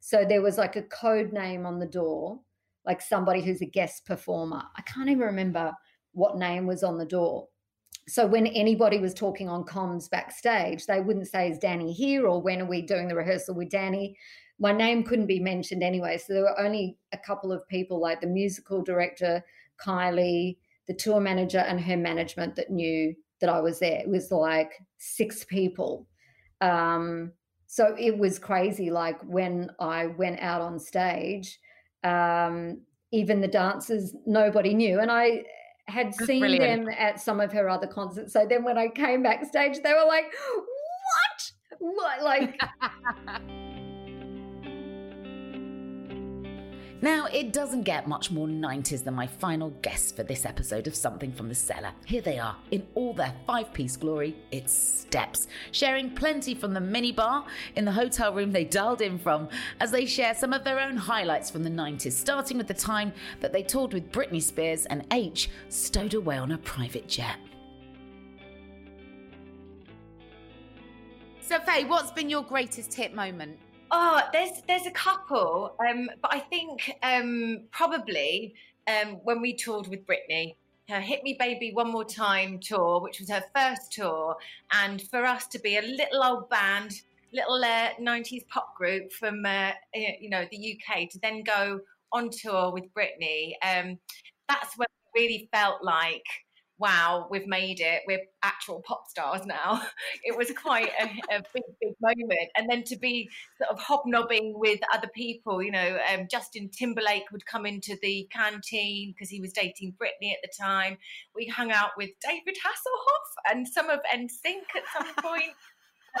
So 0.00 0.24
there 0.24 0.42
was 0.42 0.56
like 0.56 0.76
a 0.76 0.82
code 0.82 1.32
name 1.32 1.66
on 1.66 1.80
the 1.80 1.86
door 1.86 2.40
like 2.86 3.02
somebody 3.02 3.42
who's 3.42 3.60
a 3.60 3.66
guest 3.66 4.06
performer. 4.06 4.62
I 4.76 4.82
can't 4.82 5.10
even 5.10 5.24
remember 5.24 5.74
what 6.12 6.38
name 6.38 6.66
was 6.66 6.82
on 6.82 6.96
the 6.96 7.04
door 7.04 7.48
so 8.08 8.26
when 8.26 8.46
anybody 8.48 8.98
was 8.98 9.14
talking 9.14 9.48
on 9.48 9.64
comms 9.64 10.10
backstage 10.10 10.86
they 10.86 11.00
wouldn't 11.00 11.28
say 11.28 11.50
is 11.50 11.58
Dannii 11.58 11.94
here 11.94 12.26
or 12.26 12.40
when 12.40 12.62
are 12.62 12.66
we 12.66 12.82
doing 12.82 13.08
the 13.08 13.14
rehearsal 13.14 13.54
with 13.54 13.70
Dannii 13.70 14.14
my 14.58 14.72
name 14.72 15.04
couldn't 15.04 15.26
be 15.26 15.40
mentioned 15.40 15.82
anyway 15.82 16.18
so 16.18 16.32
there 16.32 16.42
were 16.42 16.60
only 16.60 16.96
a 17.12 17.18
couple 17.18 17.52
of 17.52 17.66
people 17.68 18.00
like 18.00 18.20
the 18.20 18.26
musical 18.26 18.82
director 18.82 19.42
Kylie 19.84 20.56
the 20.88 20.94
tour 20.94 21.20
manager 21.20 21.58
and 21.58 21.80
her 21.80 21.96
management 21.96 22.56
that 22.56 22.70
knew 22.70 23.14
that 23.40 23.50
I 23.50 23.60
was 23.60 23.78
there. 23.78 24.00
It 24.00 24.08
was 24.08 24.32
like 24.32 24.72
six 24.96 25.44
people. 25.44 26.06
Um, 26.60 27.32
so 27.66 27.94
it 27.98 28.16
was 28.16 28.38
crazy. 28.38 28.90
Like 28.90 29.20
when 29.22 29.70
I 29.78 30.06
went 30.06 30.40
out 30.40 30.60
on 30.60 30.78
stage, 30.78 31.58
um, 32.02 32.80
even 33.12 33.40
the 33.40 33.48
dancers, 33.48 34.14
nobody 34.26 34.74
knew. 34.74 35.00
And 35.00 35.10
I 35.10 35.44
had 35.88 36.08
That's 36.08 36.26
seen 36.26 36.40
brilliant. 36.40 36.86
them 36.86 36.94
at 36.98 37.20
some 37.20 37.40
of 37.40 37.52
her 37.52 37.68
other 37.68 37.86
concerts. 37.86 38.32
So 38.32 38.46
then 38.48 38.64
when 38.64 38.78
I 38.78 38.88
came 38.88 39.22
backstage, 39.22 39.78
they 39.82 39.92
were 39.92 40.06
like, 40.06 40.26
what? 40.54 41.52
What? 41.78 42.22
Like, 42.22 42.60
Now, 47.00 47.26
it 47.26 47.52
doesn't 47.52 47.84
get 47.84 48.08
much 48.08 48.32
more 48.32 48.48
90s 48.48 49.04
than 49.04 49.14
my 49.14 49.28
final 49.28 49.70
guests 49.82 50.10
for 50.10 50.24
this 50.24 50.44
episode 50.44 50.88
of 50.88 50.96
Something 50.96 51.30
from 51.30 51.48
the 51.48 51.54
Cellar. 51.54 51.92
Here 52.06 52.20
they 52.20 52.40
are, 52.40 52.56
in 52.72 52.84
all 52.96 53.12
their 53.12 53.32
five 53.46 53.72
piece 53.72 53.96
glory. 53.96 54.34
It's 54.50 54.72
Steps, 54.72 55.46
sharing 55.70 56.10
plenty 56.10 56.56
from 56.56 56.74
the 56.74 56.80
minibar 56.80 57.44
in 57.76 57.84
the 57.84 57.92
hotel 57.92 58.34
room 58.34 58.50
they 58.50 58.64
dialed 58.64 59.00
in 59.00 59.16
from 59.16 59.48
as 59.78 59.92
they 59.92 60.06
share 60.06 60.34
some 60.34 60.52
of 60.52 60.64
their 60.64 60.80
own 60.80 60.96
highlights 60.96 61.50
from 61.50 61.62
the 61.62 61.70
90s, 61.70 62.10
starting 62.12 62.58
with 62.58 62.66
the 62.66 62.74
time 62.74 63.12
that 63.38 63.52
they 63.52 63.62
toured 63.62 63.94
with 63.94 64.10
Britney 64.10 64.42
Spears 64.42 64.84
and 64.86 65.06
H 65.12 65.50
stowed 65.68 66.14
away 66.14 66.36
on 66.36 66.50
a 66.50 66.58
private 66.58 67.06
jet. 67.06 67.36
So, 71.42 71.60
Faye, 71.60 71.84
what's 71.84 72.10
been 72.10 72.28
your 72.28 72.42
greatest 72.42 72.92
hit 72.92 73.14
moment? 73.14 73.56
Oh, 73.90 74.20
there's 74.32 74.62
there's 74.66 74.86
a 74.86 74.90
couple, 74.90 75.74
um, 75.88 76.10
but 76.20 76.34
I 76.34 76.40
think 76.40 76.92
um, 77.02 77.64
probably 77.70 78.54
um, 78.86 79.20
when 79.24 79.40
we 79.40 79.54
toured 79.54 79.88
with 79.88 80.06
Britney, 80.06 80.56
her 80.88 81.00
"Hit 81.00 81.22
Me 81.22 81.36
Baby 81.38 81.72
One 81.72 81.90
More 81.90 82.04
Time" 82.04 82.58
tour, 82.58 83.00
which 83.00 83.20
was 83.20 83.30
her 83.30 83.42
first 83.54 83.92
tour, 83.92 84.36
and 84.72 85.00
for 85.00 85.24
us 85.24 85.46
to 85.48 85.58
be 85.58 85.78
a 85.78 85.82
little 85.82 86.22
old 86.22 86.50
band 86.50 87.00
little 87.32 87.62
uh, 87.62 87.90
90s 88.00 88.46
pop 88.48 88.74
group 88.74 89.12
from 89.12 89.44
uh, 89.44 89.72
you 89.94 90.30
know 90.30 90.46
the 90.50 90.78
UK 90.78 91.08
to 91.10 91.18
then 91.20 91.42
go 91.42 91.80
on 92.12 92.30
tour 92.30 92.70
with 92.72 92.84
Britney. 92.94 93.52
Um, 93.62 93.98
that's 94.48 94.76
when 94.76 94.88
I 94.88 95.18
really 95.18 95.48
felt 95.52 95.82
like 95.82 96.24
wow, 96.78 97.26
we've 97.30 97.46
made 97.46 97.80
it. 97.80 98.02
We're 98.06 98.22
actual 98.42 98.82
pop 98.86 99.08
stars 99.08 99.44
now. 99.46 99.82
It 100.24 100.36
was 100.36 100.50
quite 100.52 100.90
a, 101.00 101.04
a, 101.36 101.42
big, 101.54 101.62
big 101.80 101.94
moment. 102.00 102.50
And 102.56 102.68
then 102.68 102.82
to 102.84 102.96
be 102.96 103.30
sort 103.56 103.70
of 103.70 103.80
hobnobbing 103.80 104.54
with 104.56 104.80
other 104.92 105.08
people, 105.14 105.62
you 105.62 105.70
know, 105.70 105.98
um, 106.12 106.26
Justin 106.30 106.68
Timberlake 106.68 107.30
would 107.32 107.46
come 107.46 107.66
into 107.66 107.96
the 108.02 108.28
canteen 108.30 109.12
because 109.12 109.30
he 109.30 109.40
was 109.40 109.52
dating 109.52 109.94
Britney 110.00 110.32
at 110.32 110.38
the 110.42 110.50
time. 110.58 110.98
We 111.34 111.46
hung 111.46 111.72
out 111.72 111.90
with 111.96 112.10
David 112.22 112.56
Hasselhoff 112.56 113.52
and 113.52 113.66
some 113.66 113.90
of 113.90 114.00
NSYNC 114.14 114.76
at 114.76 114.84
some 114.92 115.14
point. 115.22 115.52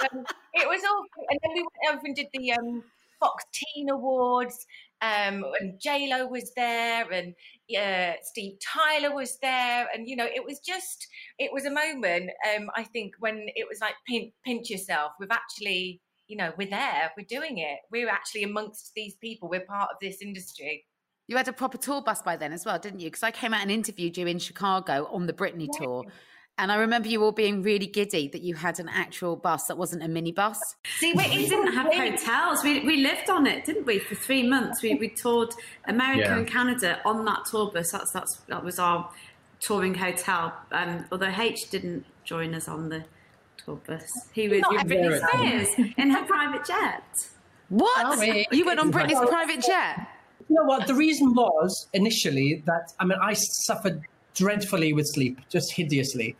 um, 0.00 0.24
it 0.54 0.68
was 0.68 0.82
all, 0.88 1.04
and 1.30 1.38
then 1.42 1.52
we 1.54 1.62
went 1.62 1.96
over 1.96 2.06
and 2.06 2.16
did 2.16 2.28
the 2.32 2.52
um, 2.52 2.84
Fox 3.20 3.44
Teen 3.52 3.90
Awards, 3.90 4.66
um, 5.00 5.44
and 5.60 5.80
J 5.80 6.08
Lo 6.10 6.26
was 6.26 6.52
there, 6.54 7.10
and 7.10 7.34
uh, 7.76 8.14
Steve 8.22 8.58
Tyler 8.60 9.14
was 9.14 9.38
there, 9.40 9.88
and 9.94 10.08
you 10.08 10.16
know, 10.16 10.26
it 10.26 10.44
was 10.44 10.58
just, 10.60 11.06
it 11.38 11.52
was 11.52 11.64
a 11.64 11.70
moment. 11.70 12.30
Um, 12.54 12.68
I 12.76 12.84
think 12.84 13.12
when 13.20 13.46
it 13.54 13.66
was 13.68 13.80
like 13.80 13.94
pinch, 14.08 14.32
pinch 14.44 14.70
yourself. 14.70 15.12
We've 15.20 15.30
actually, 15.30 16.00
you 16.26 16.36
know, 16.36 16.52
we're 16.58 16.70
there, 16.70 17.12
we're 17.16 17.26
doing 17.28 17.58
it. 17.58 17.78
We're 17.92 18.08
actually 18.08 18.42
amongst 18.42 18.92
these 18.94 19.14
people. 19.16 19.48
We're 19.48 19.60
part 19.60 19.90
of 19.92 19.98
this 20.00 20.20
industry. 20.20 20.84
You 21.28 21.36
had 21.36 21.46
a 21.46 21.52
proper 21.52 21.76
tour 21.76 22.00
bus 22.00 22.22
by 22.22 22.36
then 22.36 22.52
as 22.52 22.64
well, 22.64 22.78
didn't 22.78 23.00
you? 23.00 23.08
Because 23.08 23.22
I 23.22 23.30
came 23.30 23.52
out 23.52 23.62
and 23.62 23.70
interviewed 23.70 24.16
you 24.16 24.26
in 24.26 24.38
Chicago 24.38 25.08
on 25.12 25.26
the 25.26 25.34
Britney 25.34 25.68
yeah. 25.72 25.84
tour. 25.84 26.04
And 26.58 26.72
I 26.72 26.76
remember 26.76 27.08
you 27.08 27.22
all 27.22 27.30
being 27.30 27.62
really 27.62 27.86
giddy 27.86 28.26
that 28.28 28.42
you 28.42 28.56
had 28.56 28.80
an 28.80 28.88
actual 28.88 29.36
bus 29.36 29.66
that 29.66 29.78
wasn't 29.78 30.02
a 30.02 30.06
minibus. 30.06 30.56
See, 30.98 31.12
we, 31.12 31.28
we 31.28 31.48
didn't 31.48 31.72
have 31.72 31.86
hotels. 31.86 32.64
We, 32.64 32.80
we 32.80 32.96
lived 32.96 33.30
on 33.30 33.46
it, 33.46 33.64
didn't 33.64 33.86
we, 33.86 34.00
for 34.00 34.16
three 34.16 34.42
months? 34.42 34.82
We, 34.82 34.96
we 34.96 35.08
toured 35.08 35.54
America 35.86 36.22
yeah. 36.22 36.36
and 36.36 36.48
Canada 36.48 37.00
on 37.04 37.24
that 37.26 37.44
tour 37.44 37.70
bus. 37.70 37.92
That's, 37.92 38.10
that's 38.10 38.42
that 38.48 38.64
was 38.64 38.80
our 38.80 39.08
touring 39.60 39.94
hotel. 39.94 40.52
Um, 40.72 41.04
although 41.12 41.32
H 41.36 41.70
didn't 41.70 42.04
join 42.24 42.54
us 42.54 42.66
on 42.66 42.88
the 42.88 43.04
tour 43.64 43.80
bus, 43.86 44.02
he 44.32 44.48
was 44.48 44.62
with 44.68 44.82
Britney 44.82 45.28
Spears 45.28 45.92
in 45.96 46.10
her 46.10 46.24
private 46.24 46.64
jet. 46.64 47.04
What? 47.68 48.20
You 48.50 48.64
went 48.66 48.80
on 48.80 48.92
Britney's 48.92 49.28
private 49.28 49.62
jet? 49.62 50.08
You 50.48 50.56
know 50.56 50.64
what? 50.64 50.88
The 50.88 50.94
reason 50.94 51.34
was 51.34 51.86
initially 51.92 52.64
that 52.66 52.92
I 52.98 53.04
mean 53.04 53.18
I 53.22 53.34
suffered 53.34 54.02
dreadfully 54.38 54.92
with 54.92 55.06
sleep, 55.06 55.40
just 55.50 55.72
hideously. 55.72 56.36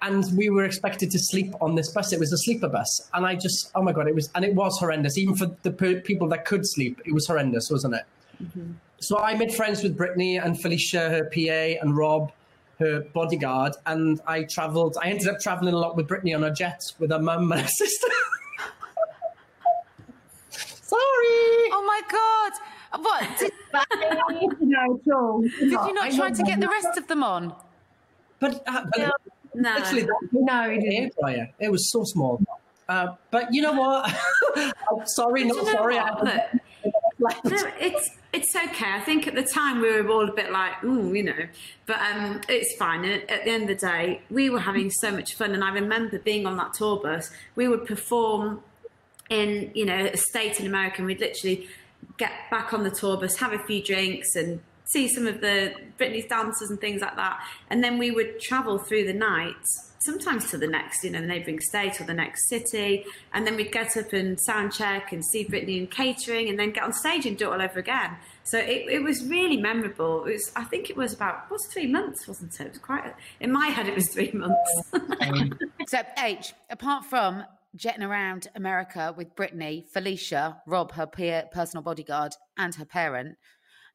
And 0.00 0.24
we 0.36 0.50
were 0.50 0.64
expected 0.64 1.10
to 1.12 1.18
sleep 1.18 1.54
on 1.60 1.76
this 1.76 1.92
bus. 1.92 2.12
It 2.12 2.18
was 2.18 2.32
a 2.32 2.38
sleeper 2.38 2.68
bus, 2.68 3.08
and 3.14 3.24
I 3.24 3.36
just, 3.36 3.70
oh 3.76 3.82
my 3.82 3.92
god, 3.92 4.08
it 4.08 4.14
was, 4.14 4.30
and 4.34 4.44
it 4.44 4.54
was 4.54 4.76
horrendous. 4.80 5.16
Even 5.16 5.36
for 5.36 5.46
the 5.62 5.70
per- 5.70 6.00
people 6.00 6.28
that 6.28 6.44
could 6.44 6.66
sleep, 6.66 7.00
it 7.04 7.12
was 7.12 7.26
horrendous, 7.26 7.70
wasn't 7.70 7.94
it? 7.94 8.04
Mm-hmm. 8.42 8.72
So 9.00 9.18
I 9.18 9.34
made 9.34 9.54
friends 9.54 9.82
with 9.82 9.96
Britney 9.96 10.44
and 10.44 10.60
Felicia, 10.60 11.08
her 11.10 11.24
PA, 11.24 11.80
and 11.80 11.96
Rob, 11.96 12.32
her 12.80 13.00
bodyguard, 13.12 13.74
and 13.86 14.20
I 14.26 14.42
travelled. 14.44 14.96
I 15.00 15.08
ended 15.08 15.28
up 15.28 15.40
travelling 15.40 15.74
a 15.74 15.78
lot 15.78 15.96
with 15.96 16.08
Britney 16.08 16.34
on 16.34 16.42
a 16.44 16.52
jet 16.52 16.80
with 16.98 17.12
her 17.12 17.20
mum 17.20 17.52
and 17.52 17.60
her 17.60 17.68
sister. 17.68 18.08
Sorry. 20.50 21.70
Oh 21.74 21.84
my 21.86 22.00
god. 22.10 22.52
What? 22.98 23.28
Did, 23.38 23.52
no, 24.60 25.00
Did 25.58 25.70
you 25.70 25.94
not 25.94 26.12
try 26.12 26.30
to 26.30 26.42
get 26.42 26.60
the 26.60 26.68
rest 26.68 26.98
of 26.98 27.08
them 27.08 27.22
on? 27.22 27.54
But, 28.38 28.62
uh, 28.66 28.84
but 28.94 29.12
no, 29.54 29.68
actually, 29.70 30.08
no, 30.32 30.68
it, 30.68 31.54
it 31.58 31.70
was 31.70 31.90
so 31.90 32.04
small. 32.04 32.42
Uh, 32.88 33.14
but 33.30 33.52
you 33.54 33.62
know 33.62 33.72
what? 33.72 34.14
I'm 34.56 35.06
sorry, 35.06 35.44
not 35.44 35.64
sorry. 35.66 35.96
no, 35.96 37.30
it's 37.80 38.10
it's 38.32 38.56
okay. 38.56 38.92
I 38.92 39.00
think 39.00 39.26
at 39.26 39.34
the 39.34 39.42
time 39.42 39.80
we 39.80 39.90
were 39.90 40.08
all 40.10 40.28
a 40.28 40.32
bit 40.32 40.50
like, 40.50 40.82
ooh, 40.84 41.14
you 41.14 41.22
know, 41.22 41.46
but 41.86 41.98
um, 42.00 42.40
it's 42.48 42.74
fine. 42.76 43.04
At, 43.04 43.30
at 43.30 43.44
the 43.44 43.50
end 43.50 43.70
of 43.70 43.80
the 43.80 43.86
day, 43.86 44.20
we 44.30 44.50
were 44.50 44.60
having 44.60 44.90
so 44.90 45.10
much 45.10 45.34
fun, 45.34 45.52
and 45.52 45.62
I 45.62 45.70
remember 45.70 46.18
being 46.18 46.46
on 46.46 46.56
that 46.56 46.74
tour 46.74 47.00
bus. 47.00 47.30
We 47.54 47.68
would 47.68 47.86
perform 47.86 48.62
in, 49.30 49.70
you 49.74 49.86
know, 49.86 50.06
a 50.06 50.16
state 50.16 50.60
in 50.60 50.66
America, 50.66 50.96
and 50.98 51.06
we'd 51.06 51.20
literally 51.20 51.68
get 52.18 52.32
back 52.50 52.72
on 52.72 52.82
the 52.84 52.90
tour 52.90 53.16
bus, 53.16 53.36
have 53.36 53.52
a 53.52 53.58
few 53.64 53.82
drinks, 53.82 54.36
and 54.36 54.60
see 54.84 55.08
some 55.08 55.26
of 55.26 55.40
the 55.40 55.72
Britney's 55.98 56.26
dancers 56.26 56.70
and 56.70 56.80
things 56.80 57.00
like 57.00 57.16
that. 57.16 57.40
And 57.70 57.82
then 57.82 57.98
we 57.98 58.10
would 58.10 58.40
travel 58.40 58.78
through 58.78 59.06
the 59.06 59.12
night, 59.12 59.54
sometimes 60.00 60.50
to 60.50 60.58
the 60.58 60.66
next, 60.66 61.02
you 61.02 61.10
know, 61.10 61.20
the 61.20 61.26
neighbouring 61.26 61.60
state 61.60 62.00
or 62.00 62.04
the 62.04 62.14
next 62.14 62.48
city. 62.48 63.04
And 63.32 63.46
then 63.46 63.56
we'd 63.56 63.72
get 63.72 63.96
up 63.96 64.12
and 64.12 64.38
sound 64.40 64.72
check 64.72 65.12
and 65.12 65.24
see 65.24 65.44
Britney 65.44 65.78
and 65.78 65.90
catering 65.90 66.48
and 66.48 66.58
then 66.58 66.72
get 66.72 66.82
on 66.82 66.92
stage 66.92 67.24
and 67.24 67.38
do 67.38 67.50
it 67.50 67.54
all 67.54 67.62
over 67.62 67.78
again. 67.78 68.16
So 68.44 68.58
it, 68.58 68.86
it 68.88 69.02
was 69.02 69.24
really 69.24 69.56
memorable. 69.56 70.24
It 70.24 70.32
was, 70.32 70.52
I 70.56 70.64
think 70.64 70.90
it 70.90 70.96
was 70.96 71.14
about, 71.14 71.50
was 71.50 71.64
three 71.72 71.86
months, 71.86 72.26
wasn't 72.26 72.58
it? 72.60 72.64
It 72.64 72.68
was 72.70 72.78
quite, 72.78 73.14
in 73.40 73.52
my 73.52 73.68
head, 73.68 73.88
it 73.88 73.94
was 73.94 74.08
three 74.08 74.32
months. 74.32 74.82
Um, 74.92 75.58
except 75.78 76.18
H, 76.20 76.52
apart 76.68 77.04
from 77.04 77.44
jetting 77.74 78.02
around 78.02 78.48
America 78.54 79.14
with 79.16 79.34
Britney, 79.34 79.88
Felicia, 79.88 80.62
Rob, 80.66 80.92
her 80.92 81.06
peer, 81.06 81.44
personal 81.52 81.82
bodyguard, 81.82 82.34
and 82.56 82.74
her 82.74 82.84
parent. 82.84 83.36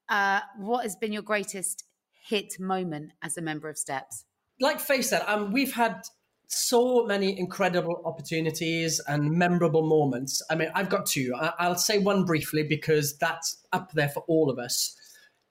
Uh, 0.09 0.41
what 0.57 0.83
has 0.83 0.95
been 0.95 1.13
your 1.13 1.21
greatest 1.21 1.83
hit 2.27 2.59
moment 2.59 3.11
as 3.21 3.37
a 3.37 3.41
member 3.41 3.69
of 3.69 3.77
Steps? 3.77 4.25
Like 4.59 4.79
Faye 4.79 5.01
said, 5.01 5.23
um, 5.27 5.51
we've 5.51 5.73
had 5.73 6.01
so 6.47 7.05
many 7.05 7.37
incredible 7.37 8.01
opportunities 8.05 9.01
and 9.07 9.31
memorable 9.31 9.85
moments. 9.85 10.41
I 10.49 10.55
mean, 10.55 10.69
I've 10.73 10.89
got 10.89 11.05
two. 11.05 11.33
I- 11.35 11.67
will 11.67 11.75
say 11.75 11.99
one 11.99 12.25
briefly 12.25 12.63
because 12.63 13.17
that's 13.17 13.57
up 13.73 13.91
there 13.91 14.09
for 14.09 14.23
all 14.27 14.49
of 14.49 14.57
us. 14.57 14.95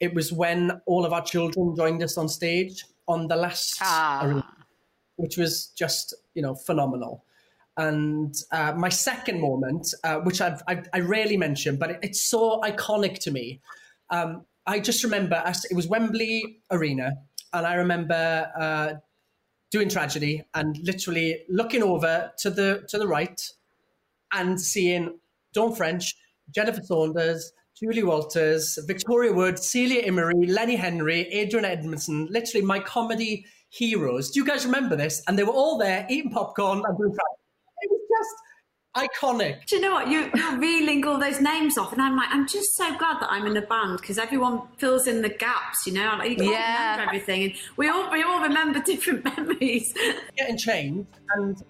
It 0.01 0.15
was 0.15 0.33
when 0.33 0.81
all 0.87 1.05
of 1.05 1.12
our 1.12 1.23
children 1.23 1.75
joined 1.77 2.03
us 2.03 2.19
on 2.19 2.29
stage 2.29 2.85
on 3.09 3.29
the 3.29 3.37
last, 3.37 3.79
ah. 3.81 4.53
which 5.17 5.37
was 5.37 5.69
just 5.69 6.15
you 6.35 6.43
know 6.43 6.55
phenomenal. 6.55 7.25
And 7.77 8.35
uh, 8.53 8.73
my 8.77 8.89
second 8.89 9.41
moment, 9.41 9.93
uh, 10.03 10.17
which 10.21 10.41
I've, 10.41 10.62
i 10.67 10.83
i 10.95 11.01
rarely 11.01 11.37
mention, 11.37 11.77
but 11.77 11.91
it, 11.91 11.99
it's 12.03 12.23
so 12.23 12.61
iconic 12.62 13.19
to 13.21 13.31
me. 13.31 13.61
Um, 14.11 14.47
I 14.67 14.81
just 14.81 15.05
remember 15.05 15.43
it 15.47 15.75
was 15.75 15.87
Wembley 15.87 16.61
Arena, 16.71 17.12
and 17.53 17.67
I 17.67 17.75
remember 17.75 18.51
uh, 18.59 18.95
doing 19.71 19.89
tragedy 19.89 20.43
and 20.55 20.79
literally 20.83 21.43
looking 21.49 21.83
over 21.83 22.33
to 22.39 22.51
the 22.51 22.85
to 22.89 22.99
the 22.99 23.07
right 23.07 23.41
and 24.33 24.61
seeing 24.61 25.19
Dawn 25.53 25.75
French, 25.75 26.17
Jennifer 26.51 26.83
Saunders, 26.83 27.53
Julie 27.79 28.03
Walters, 28.03 28.79
Victoria 28.87 29.33
Wood, 29.33 29.59
Celia 29.59 30.03
Imrie, 30.03 30.49
Lenny 30.49 30.77
Henry, 30.77 31.29
Adrian 31.31 31.65
Edmondson, 31.65 32.27
literally 32.31 32.65
my 32.65 32.81
comedy 32.81 33.45
heroes. 33.69 34.31
Do 34.31 34.41
you 34.41 34.47
guys 34.47 34.65
remember 34.65 34.97
this? 34.97 35.23
And 35.29 35.39
they 35.39 35.45
were 35.45 35.53
all 35.53 35.77
there 35.79 36.07
eating 36.09 36.31
popcorn 36.31 36.83
and 36.87 36.99
doing 36.99 37.11
tragedy 37.11 37.46
just 38.19 39.09
iconic. 39.09 39.67
Do 39.67 39.77
you 39.77 39.83
know 39.83 39.93
what? 39.93 40.11
You're, 40.11 40.31
you're, 40.35 40.59
reeling 40.59 41.07
all 41.07 41.19
those 41.19 41.41
names 41.41 41.77
off, 41.77 41.93
and 41.93 42.01
I'm 42.01 42.17
like, 42.17 42.29
I'm 42.31 42.49
just 42.49 42.75
so 42.75 42.97
glad 42.97 43.21
that 43.21 43.31
I'm 43.31 43.47
in 43.47 43.57
a 43.57 43.63
band 43.63 43.99
because 44.01 44.19
everyone 44.19 44.63
fills 44.79 45.07
in 45.07 45.23
the 45.23 45.29
gaps. 45.29 45.87
You 45.87 45.95
know, 45.95 46.17
like, 46.19 46.31
you 46.31 46.37
can't 46.37 46.51
yeah. 46.51 46.93
remember 46.93 47.09
everything, 47.11 47.43
and 47.45 47.53
we 47.77 47.89
all 47.89 48.11
we 48.11 48.23
all 48.23 48.41
remember 48.41 48.81
different 48.85 49.25
memories. 49.25 49.93
Getting 50.37 50.57
changed, 50.57 51.09
and 51.35 51.63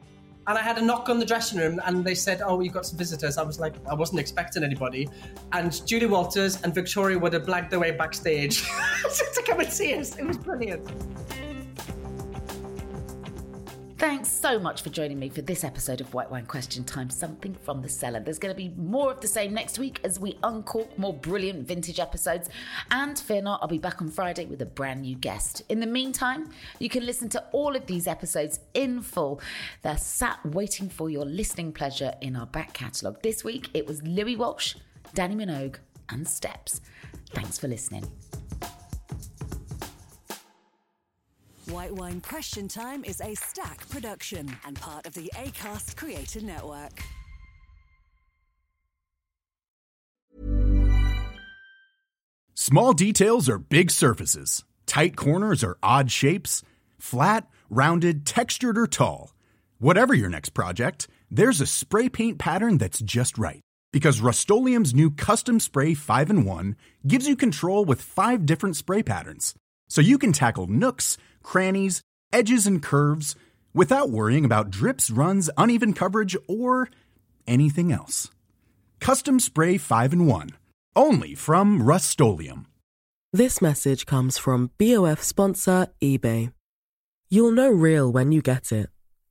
and 0.48 0.56
I 0.56 0.62
had 0.62 0.78
a 0.78 0.82
knock 0.82 1.08
on 1.08 1.18
the 1.18 1.26
dressing 1.26 1.58
room, 1.58 1.80
and 1.84 2.04
they 2.04 2.14
said, 2.14 2.40
"Oh, 2.40 2.60
you've 2.60 2.72
got 2.72 2.86
some 2.86 2.98
visitors." 2.98 3.36
I 3.36 3.42
was 3.42 3.58
like, 3.58 3.74
I 3.90 3.94
wasn't 3.94 4.20
expecting 4.20 4.62
anybody, 4.62 5.08
and 5.52 5.84
Julie 5.86 6.06
Walters 6.06 6.62
and 6.62 6.74
Victoria 6.74 7.18
would 7.18 7.32
have 7.32 7.44
blagged 7.44 7.70
their 7.70 7.80
way 7.80 7.90
backstage 7.90 8.62
to 9.34 9.42
come 9.44 9.60
and 9.60 9.72
see 9.72 9.94
us. 9.94 10.16
It 10.16 10.26
was 10.26 10.38
brilliant. 10.38 10.88
Thanks 13.98 14.28
so 14.28 14.58
much 14.58 14.82
for 14.82 14.90
joining 14.90 15.18
me 15.18 15.30
for 15.30 15.40
this 15.40 15.64
episode 15.64 16.02
of 16.02 16.12
White 16.12 16.30
Wine 16.30 16.44
Question 16.44 16.84
Time 16.84 17.08
Something 17.08 17.54
from 17.54 17.80
the 17.80 17.88
Cellar. 17.88 18.20
There's 18.20 18.38
going 18.38 18.54
to 18.54 18.56
be 18.56 18.74
more 18.76 19.10
of 19.10 19.22
the 19.22 19.26
same 19.26 19.54
next 19.54 19.78
week 19.78 20.00
as 20.04 20.20
we 20.20 20.36
uncork 20.42 20.98
more 20.98 21.14
brilliant 21.14 21.66
vintage 21.66 21.98
episodes. 21.98 22.50
And 22.90 23.18
fear 23.18 23.40
not, 23.40 23.60
I'll 23.62 23.68
be 23.68 23.78
back 23.78 24.02
on 24.02 24.10
Friday 24.10 24.44
with 24.44 24.60
a 24.60 24.66
brand 24.66 25.00
new 25.00 25.16
guest. 25.16 25.62
In 25.70 25.80
the 25.80 25.86
meantime, 25.86 26.50
you 26.78 26.90
can 26.90 27.06
listen 27.06 27.30
to 27.30 27.44
all 27.52 27.74
of 27.74 27.86
these 27.86 28.06
episodes 28.06 28.60
in 28.74 29.00
full. 29.00 29.40
They're 29.80 29.96
sat 29.96 30.44
waiting 30.44 30.90
for 30.90 31.08
your 31.08 31.24
listening 31.24 31.72
pleasure 31.72 32.12
in 32.20 32.36
our 32.36 32.46
back 32.46 32.74
catalogue. 32.74 33.22
This 33.22 33.44
week, 33.44 33.70
it 33.72 33.86
was 33.86 34.02
Louis 34.02 34.36
Walsh, 34.36 34.74
Dannii 35.14 35.36
Minogue, 35.36 35.76
and 36.10 36.28
Steps. 36.28 36.82
Thanks 37.32 37.56
for 37.56 37.66
listening. 37.66 38.04
White 41.76 41.92
Wine 41.92 42.22
Question 42.22 42.68
Time 42.68 43.04
is 43.04 43.20
a 43.20 43.34
stack 43.34 43.86
production 43.90 44.50
and 44.64 44.80
part 44.80 45.04
of 45.04 45.12
the 45.12 45.30
ACAST 45.34 45.94
Creator 45.94 46.40
Network. 46.40 47.02
Small 52.54 52.94
details 52.94 53.50
are 53.50 53.58
big 53.58 53.90
surfaces, 53.90 54.64
tight 54.86 55.16
corners 55.16 55.62
are 55.62 55.76
odd 55.82 56.10
shapes, 56.10 56.62
flat, 56.98 57.46
rounded, 57.68 58.24
textured, 58.24 58.78
or 58.78 58.86
tall. 58.86 59.34
Whatever 59.78 60.14
your 60.14 60.30
next 60.30 60.54
project, 60.54 61.08
there's 61.30 61.60
a 61.60 61.66
spray 61.66 62.08
paint 62.08 62.38
pattern 62.38 62.78
that's 62.78 63.00
just 63.00 63.36
right. 63.36 63.60
Because 63.92 64.22
Rust 64.22 64.48
new 64.48 65.10
Custom 65.10 65.60
Spray 65.60 65.92
5 65.92 66.30
in 66.30 66.46
1 66.46 66.76
gives 67.06 67.28
you 67.28 67.36
control 67.36 67.84
with 67.84 68.00
five 68.00 68.46
different 68.46 68.76
spray 68.76 69.02
patterns. 69.02 69.54
So 69.88 70.00
you 70.00 70.18
can 70.18 70.32
tackle 70.32 70.66
nooks, 70.66 71.16
crannies, 71.46 72.02
edges, 72.32 72.66
and 72.66 72.82
curves 72.82 73.36
without 73.72 74.10
worrying 74.10 74.44
about 74.44 74.70
drips, 74.70 75.10
runs, 75.10 75.48
uneven 75.56 75.94
coverage, 75.94 76.36
or 76.48 76.90
anything 77.46 77.92
else. 77.92 78.30
Custom 79.00 79.38
Spray 79.40 79.78
5 79.78 80.12
in 80.12 80.26
1. 80.26 80.50
Only 80.96 81.34
from 81.34 81.82
Rust 81.82 82.20
This 83.32 83.62
message 83.62 84.06
comes 84.06 84.38
from 84.38 84.70
BOF 84.78 85.22
sponsor 85.22 85.88
eBay. 86.02 86.52
You'll 87.28 87.52
know 87.52 87.70
real 87.70 88.10
when 88.10 88.32
you 88.32 88.40
get 88.40 88.72
it. 88.72 88.88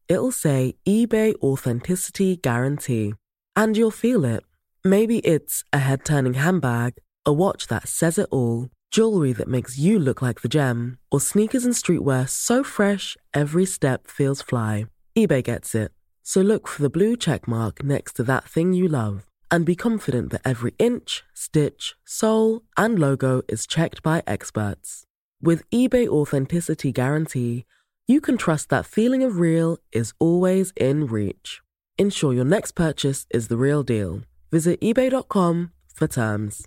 It'll 0.08 0.32
say 0.32 0.76
eBay 0.86 1.34
Authenticity 1.42 2.38
Guarantee. 2.38 3.14
And 3.56 3.76
you'll 3.76 3.92
feel 3.92 4.24
it. 4.26 4.44
Maybe 4.84 5.20
it's 5.20 5.64
a 5.74 5.80
head 5.80 6.06
turning 6.06 6.36
handbag, 6.36 6.94
a 7.26 7.34
watch 7.34 7.68
that 7.68 7.88
says 7.88 8.20
it 8.20 8.28
all, 8.30 8.70
jewelry 8.92 9.34
that 9.34 9.48
makes 9.48 9.78
you 9.78 10.00
look 10.00 10.22
like 10.22 10.42
the 10.42 10.48
gem, 10.48 10.98
or 11.12 11.20
sneakers 11.20 11.66
and 11.66 11.74
streetwear 11.74 12.28
so 12.28 12.64
fresh 12.64 13.18
every 13.34 13.66
step 13.66 14.08
feels 14.08 14.42
fly. 14.42 14.88
eBay 15.18 15.44
gets 15.44 15.76
it. 15.76 15.92
So 16.24 16.42
look 16.42 16.68
for 16.68 16.82
the 16.82 16.90
blue 16.90 17.16
check 17.16 17.48
mark 17.48 17.84
next 17.84 18.14
to 18.14 18.24
that 18.24 18.46
thing 18.46 18.74
you 18.74 18.88
love 18.88 19.26
and 19.52 19.66
be 19.66 19.76
confident 19.76 20.32
that 20.32 20.42
every 20.44 20.74
inch, 20.80 21.24
stitch, 21.34 21.96
sole, 22.04 22.62
and 22.78 23.00
logo 23.00 23.42
is 23.48 23.68
checked 23.68 24.02
by 24.04 24.24
experts. 24.26 25.04
With 25.42 25.70
eBay 25.70 26.08
Authenticity 26.08 26.92
Guarantee, 26.92 27.66
you 28.08 28.22
can 28.22 28.38
trust 28.38 28.70
that 28.70 28.86
feeling 28.86 29.24
of 29.24 29.40
real 29.40 29.78
is 29.92 30.14
always 30.20 30.74
in 30.76 31.08
reach. 31.08 31.62
Ensure 31.98 32.34
your 32.34 32.46
next 32.46 32.74
purchase 32.74 33.26
is 33.30 33.48
the 33.48 33.58
real 33.58 33.84
deal. 33.84 34.22
Visit 34.52 34.82
eBay.com 34.82 35.72
for 35.94 36.08
terms. 36.08 36.66